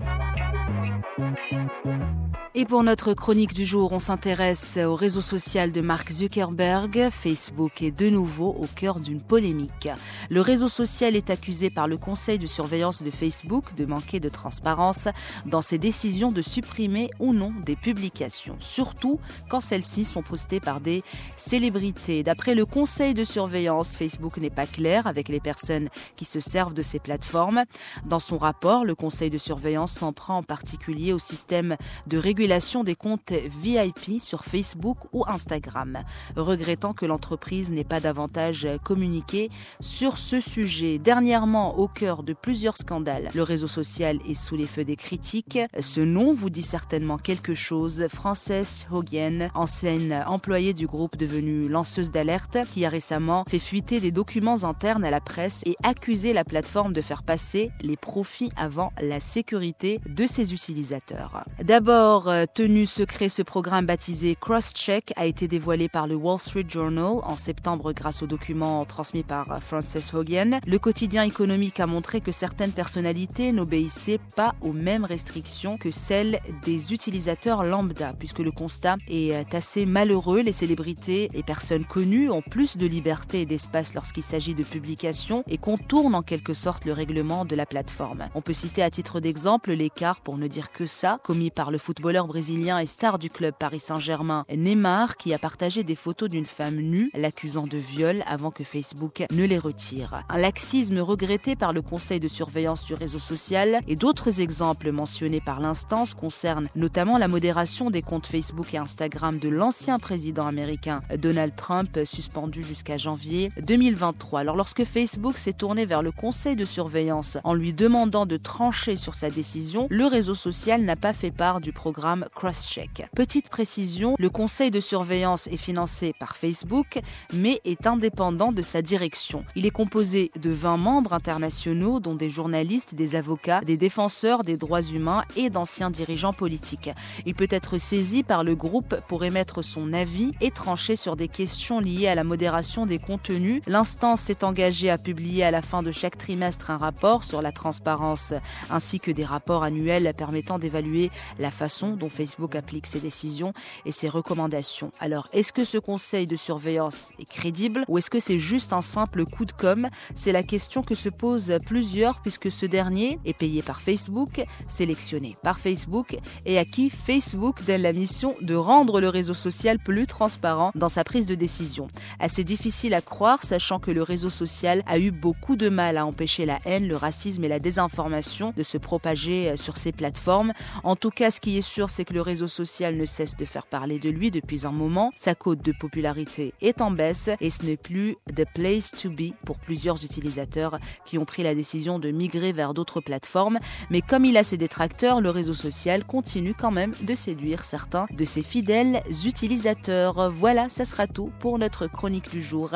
Et 2.60 2.66
pour 2.66 2.82
notre 2.82 3.14
chronique 3.14 3.54
du 3.54 3.64
jour, 3.64 3.90
on 3.92 4.00
s'intéresse 4.00 4.76
au 4.76 4.94
réseau 4.94 5.22
social 5.22 5.72
de 5.72 5.80
Mark 5.80 6.12
Zuckerberg. 6.12 7.08
Facebook 7.10 7.80
est 7.80 7.90
de 7.90 8.10
nouveau 8.10 8.48
au 8.48 8.66
cœur 8.66 9.00
d'une 9.00 9.22
polémique. 9.22 9.88
Le 10.28 10.42
réseau 10.42 10.68
social 10.68 11.16
est 11.16 11.30
accusé 11.30 11.70
par 11.70 11.88
le 11.88 11.96
conseil 11.96 12.38
de 12.38 12.46
surveillance 12.46 13.02
de 13.02 13.10
Facebook 13.10 13.74
de 13.76 13.86
manquer 13.86 14.20
de 14.20 14.28
transparence 14.28 15.08
dans 15.46 15.62
ses 15.62 15.78
décisions 15.78 16.32
de 16.32 16.42
supprimer 16.42 17.08
ou 17.18 17.32
non 17.32 17.54
des 17.64 17.76
publications, 17.76 18.58
surtout 18.60 19.20
quand 19.48 19.60
celles-ci 19.60 20.04
sont 20.04 20.22
postées 20.22 20.60
par 20.60 20.82
des 20.82 21.02
célébrités. 21.36 22.22
D'après 22.22 22.54
le 22.54 22.66
conseil 22.66 23.14
de 23.14 23.24
surveillance, 23.24 23.96
Facebook 23.96 24.36
n'est 24.36 24.50
pas 24.50 24.66
clair 24.66 25.06
avec 25.06 25.30
les 25.30 25.40
personnes 25.40 25.88
qui 26.16 26.26
se 26.26 26.40
servent 26.40 26.74
de 26.74 26.82
ces 26.82 26.98
plateformes. 26.98 27.64
Dans 28.04 28.18
son 28.18 28.36
rapport, 28.36 28.84
le 28.84 28.94
conseil 28.94 29.30
de 29.30 29.38
surveillance 29.38 29.92
s'en 29.92 30.12
prend 30.12 30.36
en 30.36 30.42
particulier 30.42 31.14
au 31.14 31.18
système 31.18 31.78
de 32.06 32.18
régulation 32.18 32.49
des 32.84 32.96
comptes 32.96 33.32
VIP 33.32 34.20
sur 34.20 34.44
Facebook 34.44 34.96
ou 35.12 35.24
Instagram, 35.28 36.00
regrettant 36.36 36.94
que 36.94 37.06
l'entreprise 37.06 37.70
n'ait 37.70 37.84
pas 37.84 38.00
davantage 38.00 38.66
communiqué 38.82 39.50
sur 39.78 40.18
ce 40.18 40.40
sujet. 40.40 40.98
Dernièrement, 40.98 41.78
au 41.78 41.86
cœur 41.86 42.24
de 42.24 42.32
plusieurs 42.32 42.76
scandales, 42.76 43.28
le 43.36 43.44
réseau 43.44 43.68
social 43.68 44.18
est 44.28 44.34
sous 44.34 44.56
les 44.56 44.66
feux 44.66 44.82
des 44.82 44.96
critiques. 44.96 45.60
Ce 45.78 46.00
nom 46.00 46.34
vous 46.34 46.50
dit 46.50 46.62
certainement 46.62 47.18
quelque 47.18 47.54
chose. 47.54 48.06
Frances 48.08 48.84
Hogan, 48.90 49.50
ancienne 49.54 50.24
employée 50.26 50.74
du 50.74 50.88
groupe 50.88 51.16
devenue 51.16 51.68
lanceuse 51.68 52.10
d'alerte, 52.10 52.58
qui 52.74 52.84
a 52.84 52.88
récemment 52.88 53.44
fait 53.48 53.60
fuiter 53.60 54.00
des 54.00 54.10
documents 54.10 54.64
internes 54.64 55.04
à 55.04 55.12
la 55.12 55.20
presse 55.20 55.62
et 55.66 55.76
accusé 55.84 56.32
la 56.32 56.42
plateforme 56.42 56.94
de 56.94 57.00
faire 57.00 57.22
passer 57.22 57.70
les 57.80 57.96
profits 57.96 58.50
avant 58.56 58.92
la 59.00 59.20
sécurité 59.20 60.00
de 60.08 60.26
ses 60.26 60.52
utilisateurs. 60.52 61.44
D'abord, 61.62 62.28
euh, 62.40 62.46
tenu 62.52 62.86
secret, 62.86 63.28
ce 63.28 63.42
programme 63.42 63.86
baptisé 63.86 64.36
Crosscheck 64.40 65.12
a 65.16 65.26
été 65.26 65.48
dévoilé 65.48 65.88
par 65.88 66.06
le 66.06 66.14
Wall 66.14 66.38
Street 66.38 66.66
Journal 66.68 67.18
en 67.22 67.36
septembre 67.36 67.92
grâce 67.92 68.22
aux 68.22 68.26
documents 68.26 68.84
transmis 68.84 69.22
par 69.22 69.50
euh, 69.50 69.60
Frances 69.60 70.14
Hogan. 70.14 70.60
Le 70.66 70.78
quotidien 70.78 71.24
économique 71.24 71.80
a 71.80 71.86
montré 71.86 72.20
que 72.20 72.32
certaines 72.32 72.72
personnalités 72.72 73.52
n'obéissaient 73.52 74.20
pas 74.36 74.54
aux 74.60 74.72
mêmes 74.72 75.04
restrictions 75.04 75.76
que 75.76 75.90
celles 75.90 76.40
des 76.64 76.92
utilisateurs 76.92 77.64
lambda, 77.64 78.14
puisque 78.18 78.38
le 78.40 78.52
constat 78.52 78.96
est 79.08 79.34
euh, 79.34 79.42
assez 79.52 79.86
malheureux. 79.86 80.40
Les 80.40 80.52
célébrités 80.52 81.30
et 81.34 81.42
personnes 81.42 81.84
connues 81.84 82.30
ont 82.30 82.42
plus 82.42 82.76
de 82.76 82.86
liberté 82.86 83.42
et 83.42 83.46
d'espace 83.46 83.94
lorsqu'il 83.94 84.22
s'agit 84.22 84.54
de 84.54 84.64
publications 84.64 85.44
et 85.46 85.58
contournent 85.58 86.14
en 86.14 86.22
quelque 86.22 86.54
sorte 86.54 86.84
le 86.84 86.92
règlement 86.92 87.44
de 87.44 87.56
la 87.56 87.66
plateforme. 87.66 88.28
On 88.34 88.40
peut 88.40 88.52
citer 88.52 88.82
à 88.82 88.90
titre 88.90 89.20
d'exemple 89.20 89.72
l'écart, 89.72 90.20
pour 90.20 90.38
ne 90.38 90.46
dire 90.46 90.72
que 90.72 90.86
ça, 90.86 91.18
commis 91.24 91.50
par 91.50 91.70
le 91.70 91.78
footballeur 91.78 92.19
brésilien 92.26 92.78
et 92.78 92.86
star 92.86 93.18
du 93.18 93.30
club 93.30 93.54
Paris 93.58 93.80
Saint-Germain, 93.80 94.44
Neymar, 94.54 95.16
qui 95.16 95.34
a 95.34 95.38
partagé 95.38 95.84
des 95.84 95.94
photos 95.94 96.28
d'une 96.28 96.46
femme 96.46 96.76
nue, 96.76 97.10
l'accusant 97.14 97.66
de 97.66 97.78
viol 97.78 98.22
avant 98.26 98.50
que 98.50 98.64
Facebook 98.64 99.24
ne 99.30 99.44
les 99.44 99.58
retire. 99.58 100.22
Un 100.28 100.38
laxisme 100.38 100.98
regretté 100.98 101.56
par 101.56 101.72
le 101.72 101.82
conseil 101.82 102.20
de 102.20 102.28
surveillance 102.28 102.84
du 102.84 102.94
réseau 102.94 103.18
social 103.18 103.80
et 103.88 103.96
d'autres 103.96 104.40
exemples 104.40 104.92
mentionnés 104.92 105.40
par 105.40 105.60
l'instance 105.60 106.14
concernent 106.14 106.68
notamment 106.74 107.18
la 107.18 107.28
modération 107.28 107.90
des 107.90 108.02
comptes 108.02 108.26
Facebook 108.26 108.74
et 108.74 108.78
Instagram 108.78 109.38
de 109.38 109.48
l'ancien 109.48 109.98
président 109.98 110.46
américain 110.46 111.00
Donald 111.16 111.54
Trump, 111.56 111.98
suspendu 112.04 112.62
jusqu'à 112.62 112.96
janvier 112.96 113.52
2023. 113.60 114.40
Alors 114.40 114.56
lorsque 114.56 114.84
Facebook 114.84 115.38
s'est 115.38 115.52
tourné 115.52 115.86
vers 115.86 116.02
le 116.02 116.12
conseil 116.12 116.56
de 116.56 116.64
surveillance 116.64 117.38
en 117.44 117.54
lui 117.54 117.72
demandant 117.72 118.26
de 118.26 118.36
trancher 118.36 118.96
sur 118.96 119.14
sa 119.14 119.30
décision, 119.30 119.86
le 119.90 120.06
réseau 120.06 120.34
social 120.34 120.82
n'a 120.82 120.96
pas 120.96 121.12
fait 121.12 121.30
part 121.30 121.60
du 121.60 121.72
programme 121.72 122.09
programme 122.10 122.28
Crosscheck. 122.34 123.08
Petite 123.14 123.48
précision, 123.48 124.16
le 124.18 124.30
conseil 124.30 124.72
de 124.72 124.80
surveillance 124.80 125.46
est 125.46 125.56
financé 125.56 126.12
par 126.18 126.36
Facebook, 126.36 126.98
mais 127.32 127.60
est 127.64 127.86
indépendant 127.86 128.50
de 128.50 128.62
sa 128.62 128.82
direction. 128.82 129.44
Il 129.54 129.64
est 129.64 129.70
composé 129.70 130.32
de 130.40 130.50
20 130.50 130.76
membres 130.76 131.12
internationaux, 131.12 132.00
dont 132.00 132.16
des 132.16 132.30
journalistes, 132.30 132.96
des 132.96 133.14
avocats, 133.14 133.60
des 133.60 133.76
défenseurs 133.76 134.42
des 134.42 134.56
droits 134.56 134.82
humains 134.82 135.22
et 135.36 135.50
d'anciens 135.50 135.90
dirigeants 135.90 136.32
politiques. 136.32 136.90
Il 137.26 137.34
peut 137.34 137.48
être 137.48 137.78
saisi 137.78 138.24
par 138.24 138.42
le 138.42 138.56
groupe 138.56 138.96
pour 139.06 139.22
émettre 139.22 139.62
son 139.62 139.92
avis 139.92 140.32
et 140.40 140.50
trancher 140.50 140.96
sur 140.96 141.14
des 141.14 141.28
questions 141.28 141.78
liées 141.78 142.08
à 142.08 142.16
la 142.16 142.24
modération 142.24 142.86
des 142.86 142.98
contenus. 142.98 143.62
L'instance 143.68 144.22
s'est 144.22 144.42
engagée 144.42 144.90
à 144.90 144.98
publier 144.98 145.44
à 145.44 145.52
la 145.52 145.62
fin 145.62 145.84
de 145.84 145.92
chaque 145.92 146.18
trimestre 146.18 146.70
un 146.70 146.78
rapport 146.78 147.22
sur 147.22 147.40
la 147.40 147.52
transparence 147.52 148.34
ainsi 148.68 148.98
que 148.98 149.12
des 149.12 149.24
rapports 149.24 149.62
annuels 149.62 150.12
permettant 150.16 150.58
d'évaluer 150.58 151.10
la 151.38 151.50
façon 151.50 151.90
dont 152.00 152.08
Facebook 152.08 152.56
applique 152.56 152.86
ses 152.86 152.98
décisions 152.98 153.52
et 153.86 153.92
ses 153.92 154.08
recommandations. 154.08 154.90
Alors, 154.98 155.28
est-ce 155.32 155.52
que 155.52 155.64
ce 155.64 155.78
conseil 155.78 156.26
de 156.26 156.34
surveillance 156.34 157.10
est 157.20 157.30
crédible 157.30 157.84
ou 157.86 157.98
est-ce 157.98 158.10
que 158.10 158.18
c'est 158.18 158.40
juste 158.40 158.72
un 158.72 158.80
simple 158.80 159.24
coup 159.24 159.44
de 159.44 159.52
com? 159.52 159.88
C'est 160.16 160.32
la 160.32 160.42
question 160.42 160.82
que 160.82 160.96
se 160.96 161.08
posent 161.08 161.54
plusieurs 161.64 162.20
puisque 162.22 162.50
ce 162.50 162.66
dernier 162.66 163.18
est 163.24 163.36
payé 163.36 163.62
par 163.62 163.80
Facebook, 163.80 164.42
sélectionné 164.68 165.36
par 165.42 165.60
Facebook 165.60 166.18
et 166.46 166.58
à 166.58 166.64
qui 166.64 166.90
Facebook 166.90 167.64
donne 167.64 167.82
la 167.82 167.92
mission 167.92 168.34
de 168.40 168.54
rendre 168.54 169.00
le 169.00 169.08
réseau 169.08 169.34
social 169.34 169.78
plus 169.78 170.06
transparent 170.06 170.72
dans 170.74 170.88
sa 170.88 171.04
prise 171.04 171.26
de 171.26 171.34
décision. 171.34 171.86
Assez 172.18 172.42
difficile 172.42 172.94
à 172.94 173.02
croire 173.02 173.42
sachant 173.42 173.78
que 173.78 173.90
le 173.90 174.02
réseau 174.02 174.30
social 174.30 174.82
a 174.86 174.98
eu 174.98 175.10
beaucoup 175.10 175.56
de 175.56 175.68
mal 175.68 175.98
à 175.98 176.06
empêcher 176.06 176.46
la 176.46 176.58
haine, 176.64 176.88
le 176.88 176.96
racisme 176.96 177.44
et 177.44 177.48
la 177.48 177.58
désinformation 177.58 178.54
de 178.56 178.62
se 178.62 178.78
propager 178.78 179.56
sur 179.56 179.76
ses 179.76 179.92
plateformes. 179.92 180.52
En 180.84 180.96
tout 180.96 181.10
cas, 181.10 181.30
ce 181.30 181.40
qui 181.40 181.58
est 181.58 181.62
sûr, 181.62 181.89
c'est 181.90 182.04
que 182.04 182.14
le 182.14 182.22
réseau 182.22 182.46
social 182.46 182.96
ne 182.96 183.04
cesse 183.04 183.36
de 183.36 183.44
faire 183.44 183.66
parler 183.66 183.98
de 183.98 184.08
lui 184.08 184.30
depuis 184.30 184.66
un 184.66 184.70
moment. 184.70 185.12
Sa 185.16 185.34
cote 185.34 185.62
de 185.62 185.72
popularité 185.72 186.54
est 186.60 186.80
en 186.80 186.90
baisse 186.90 187.30
et 187.40 187.50
ce 187.50 187.64
n'est 187.64 187.76
plus 187.76 188.16
the 188.34 188.44
place 188.54 188.90
to 188.92 189.10
be 189.10 189.34
pour 189.44 189.58
plusieurs 189.58 190.02
utilisateurs 190.04 190.78
qui 191.04 191.18
ont 191.18 191.24
pris 191.24 191.42
la 191.42 191.54
décision 191.54 191.98
de 191.98 192.10
migrer 192.10 192.52
vers 192.52 192.74
d'autres 192.74 193.00
plateformes. 193.00 193.58
Mais 193.90 194.00
comme 194.00 194.24
il 194.24 194.36
a 194.36 194.44
ses 194.44 194.56
détracteurs, 194.56 195.20
le 195.20 195.30
réseau 195.30 195.54
social 195.54 196.04
continue 196.04 196.54
quand 196.54 196.70
même 196.70 196.94
de 197.02 197.14
séduire 197.14 197.64
certains 197.64 198.06
de 198.10 198.24
ses 198.24 198.42
fidèles 198.42 199.02
utilisateurs. 199.24 200.32
Voilà, 200.32 200.68
ça 200.68 200.84
sera 200.84 201.06
tout 201.06 201.32
pour 201.40 201.58
notre 201.58 201.86
chronique 201.86 202.30
du 202.30 202.42
jour. 202.42 202.70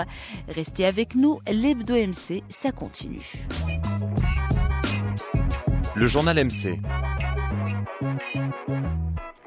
Restez 0.49 0.87
avec 0.87 1.15
nous, 1.15 1.41
l'Hebdo 1.47 1.95
MC, 1.95 2.43
ça 2.49 2.73
continue. 2.73 3.33
Le 5.95 6.07
journal 6.09 6.45
MC 6.45 6.81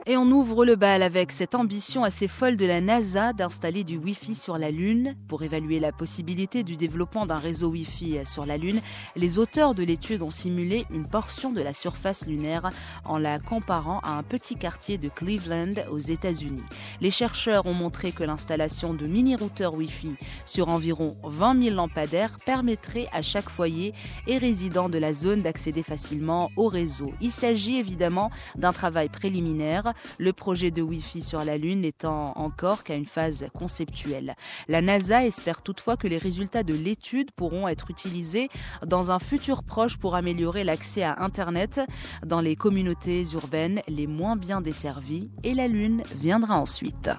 Et 0.10 0.16
on 0.16 0.32
ouvre 0.32 0.64
le 0.64 0.78
bal 0.78 1.04
avec 1.04 1.34
cette 1.34 1.54
ambition 1.54 2.06
assez 2.06 2.30
folle 2.30 2.56
de 2.56 2.66
la 2.66 2.80
NASA 2.80 3.34
d'installer 3.34 3.84
du 3.84 3.98
Wi-Fi 3.98 4.36
sur 4.36 4.58
la 4.58 4.72
Lune. 4.72 5.18
Pour 5.28 5.44
évaluer 5.44 5.82
la 5.82 5.92
possibilité 5.92 6.64
du 6.64 6.78
développement 6.78 7.26
d'un 7.26 7.36
réseau 7.36 7.68
Wi-Fi 7.72 8.20
sur 8.24 8.46
la 8.46 8.56
Lune, 8.56 8.80
les 9.18 9.38
auteurs 9.38 9.76
de 9.76 9.84
l'étude 9.84 10.22
ont 10.22 10.32
simulé 10.32 10.86
une 10.92 11.06
portion 11.06 11.52
de 11.52 11.62
la 11.62 11.74
surface 11.74 12.26
lunaire 12.26 12.72
en 13.04 13.18
la 13.18 13.38
comparant 13.38 14.00
à 14.00 14.12
un 14.12 14.24
petit 14.24 14.56
quartier 14.56 14.98
de 14.98 15.10
Cleveland 15.10 15.74
aux 15.92 16.00
États-Unis. 16.00 16.64
Les 17.02 17.12
chercheurs 17.12 17.66
ont 17.66 17.74
montré 17.74 18.14
que 18.14 18.24
l'installation 18.24 18.94
de 18.94 19.08
mini-routeurs 19.08 19.74
Wi-Fi 19.74 20.16
sur 20.46 20.70
environ 20.70 21.18
20 21.24 21.64
000 21.64 21.76
lampadaires 21.76 22.38
permettrait 22.46 23.10
à 23.12 23.22
chaque 23.22 23.50
foyer 23.50 23.94
et 24.26 24.38
résident 24.38 24.88
de 24.88 25.00
la 25.00 25.12
zone 25.12 25.42
d'accéder 25.42 25.84
facilement 25.84 26.50
au 26.56 26.70
réseau. 26.70 27.12
Il 27.20 27.32
s'agit 27.32 27.76
évidemment 27.76 28.32
d'un 28.56 28.72
travail 28.72 29.10
préliminaire 29.10 29.92
le 30.18 30.34
projet 30.34 30.72
de 30.72 30.82
Wi-Fi 30.82 31.22
sur 31.22 31.44
la 31.44 31.58
Lune 31.58 31.82
n'étant 31.82 32.34
encore 32.38 32.84
qu'à 32.84 32.96
une 32.96 33.06
phase 33.06 33.48
conceptuelle. 33.54 34.36
La 34.68 34.82
NASA 34.82 35.26
espère 35.26 35.62
toutefois 35.62 35.98
que 35.98 36.08
les 36.08 36.18
résultats 36.18 36.64
de 36.64 36.74
l'étude 36.74 37.32
pourront 37.32 37.68
être 37.68 37.92
utilisés 37.92 38.50
dans 38.86 39.12
un 39.12 39.20
futur 39.20 39.64
proche 39.64 39.98
pour 39.98 40.16
améliorer 40.16 40.64
l'accès 40.64 41.04
à 41.04 41.22
Internet 41.22 41.82
dans 42.26 42.42
les 42.42 42.56
communautés 42.56 43.24
urbaines 43.34 43.82
les 43.88 44.08
moins 44.08 44.36
bien 44.36 44.62
desservies 44.62 45.30
et 45.44 45.54
la 45.54 45.68
Lune 45.68 46.04
viendra 46.16 46.60
ensuite. 46.60 47.10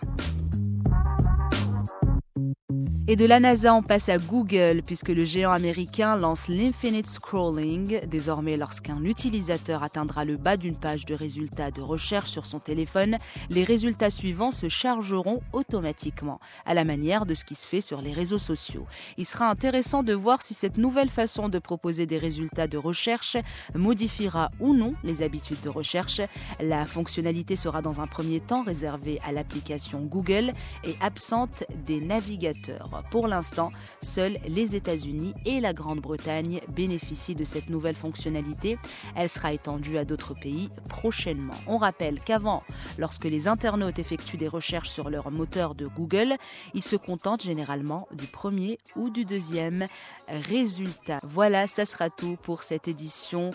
Et 3.10 3.16
de 3.16 3.24
la 3.24 3.40
NASA, 3.40 3.72
on 3.72 3.82
passe 3.82 4.10
à 4.10 4.18
Google, 4.18 4.82
puisque 4.84 5.08
le 5.08 5.24
géant 5.24 5.50
américain 5.50 6.14
lance 6.14 6.46
l'Infinite 6.46 7.06
Scrolling. 7.06 8.06
Désormais, 8.06 8.58
lorsqu'un 8.58 9.02
utilisateur 9.02 9.82
atteindra 9.82 10.26
le 10.26 10.36
bas 10.36 10.58
d'une 10.58 10.76
page 10.76 11.06
de 11.06 11.14
résultats 11.14 11.70
de 11.70 11.80
recherche 11.80 12.28
sur 12.28 12.44
son 12.44 12.58
téléphone, 12.60 13.16
les 13.48 13.64
résultats 13.64 14.10
suivants 14.10 14.50
se 14.50 14.68
chargeront 14.68 15.40
automatiquement, 15.54 16.38
à 16.66 16.74
la 16.74 16.84
manière 16.84 17.24
de 17.24 17.32
ce 17.32 17.46
qui 17.46 17.54
se 17.54 17.66
fait 17.66 17.80
sur 17.80 18.02
les 18.02 18.12
réseaux 18.12 18.36
sociaux. 18.36 18.84
Il 19.16 19.24
sera 19.24 19.48
intéressant 19.48 20.02
de 20.02 20.12
voir 20.12 20.42
si 20.42 20.52
cette 20.52 20.76
nouvelle 20.76 21.08
façon 21.08 21.48
de 21.48 21.58
proposer 21.58 22.04
des 22.04 22.18
résultats 22.18 22.66
de 22.66 22.76
recherche 22.76 23.38
modifiera 23.74 24.50
ou 24.60 24.74
non 24.74 24.92
les 25.02 25.22
habitudes 25.22 25.62
de 25.62 25.70
recherche. 25.70 26.20
La 26.60 26.84
fonctionnalité 26.84 27.56
sera 27.56 27.80
dans 27.80 28.02
un 28.02 28.06
premier 28.06 28.40
temps 28.40 28.64
réservée 28.64 29.18
à 29.26 29.32
l'application 29.32 30.00
Google 30.02 30.52
et 30.84 30.94
absente 31.00 31.64
des 31.86 32.02
navigateurs. 32.02 32.97
Pour 33.10 33.28
l'instant, 33.28 33.70
seuls 34.02 34.38
les 34.46 34.76
États-Unis 34.76 35.34
et 35.44 35.60
la 35.60 35.72
Grande-Bretagne 35.72 36.60
bénéficient 36.68 37.34
de 37.34 37.44
cette 37.44 37.70
nouvelle 37.70 37.96
fonctionnalité. 37.96 38.78
Elle 39.16 39.28
sera 39.28 39.52
étendue 39.52 39.98
à 39.98 40.04
d'autres 40.04 40.34
pays 40.34 40.70
prochainement. 40.88 41.54
On 41.66 41.78
rappelle 41.78 42.20
qu'avant, 42.20 42.62
lorsque 42.98 43.24
les 43.24 43.48
internautes 43.48 43.98
effectuent 43.98 44.36
des 44.36 44.48
recherches 44.48 44.90
sur 44.90 45.10
leur 45.10 45.30
moteur 45.30 45.74
de 45.74 45.86
Google, 45.86 46.36
ils 46.74 46.82
se 46.82 46.96
contentent 46.96 47.42
généralement 47.42 48.08
du 48.12 48.26
premier 48.26 48.78
ou 48.96 49.10
du 49.10 49.24
deuxième 49.24 49.86
résultat. 50.28 51.18
Voilà, 51.22 51.66
ça 51.66 51.84
sera 51.84 52.10
tout 52.10 52.36
pour 52.42 52.62
cette 52.62 52.88
édition 52.88 53.50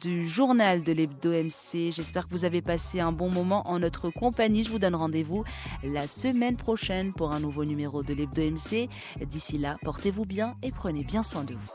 du 0.00 0.28
journal 0.28 0.82
de 0.82 0.92
l'Hebdo 0.92 1.30
MC. 1.30 1.90
J'espère 1.90 2.26
que 2.26 2.32
vous 2.32 2.44
avez 2.44 2.62
passé 2.62 3.00
un 3.00 3.12
bon 3.12 3.28
moment 3.28 3.68
en 3.68 3.78
notre 3.78 4.10
compagnie. 4.10 4.64
Je 4.64 4.70
vous 4.70 4.78
donne 4.78 4.94
rendez-vous 4.94 5.44
la 5.82 6.06
semaine 6.08 6.56
prochaine 6.56 7.12
pour 7.12 7.32
un 7.32 7.40
nouveau 7.40 7.64
numéro 7.64 8.02
de 8.02 8.14
l'Hebdo 8.14 8.42
MC. 8.42 8.88
D'ici 9.20 9.58
là, 9.58 9.76
portez-vous 9.82 10.24
bien 10.24 10.56
et 10.62 10.72
prenez 10.72 11.04
bien 11.04 11.22
soin 11.22 11.44
de 11.44 11.54
vous. 11.54 11.68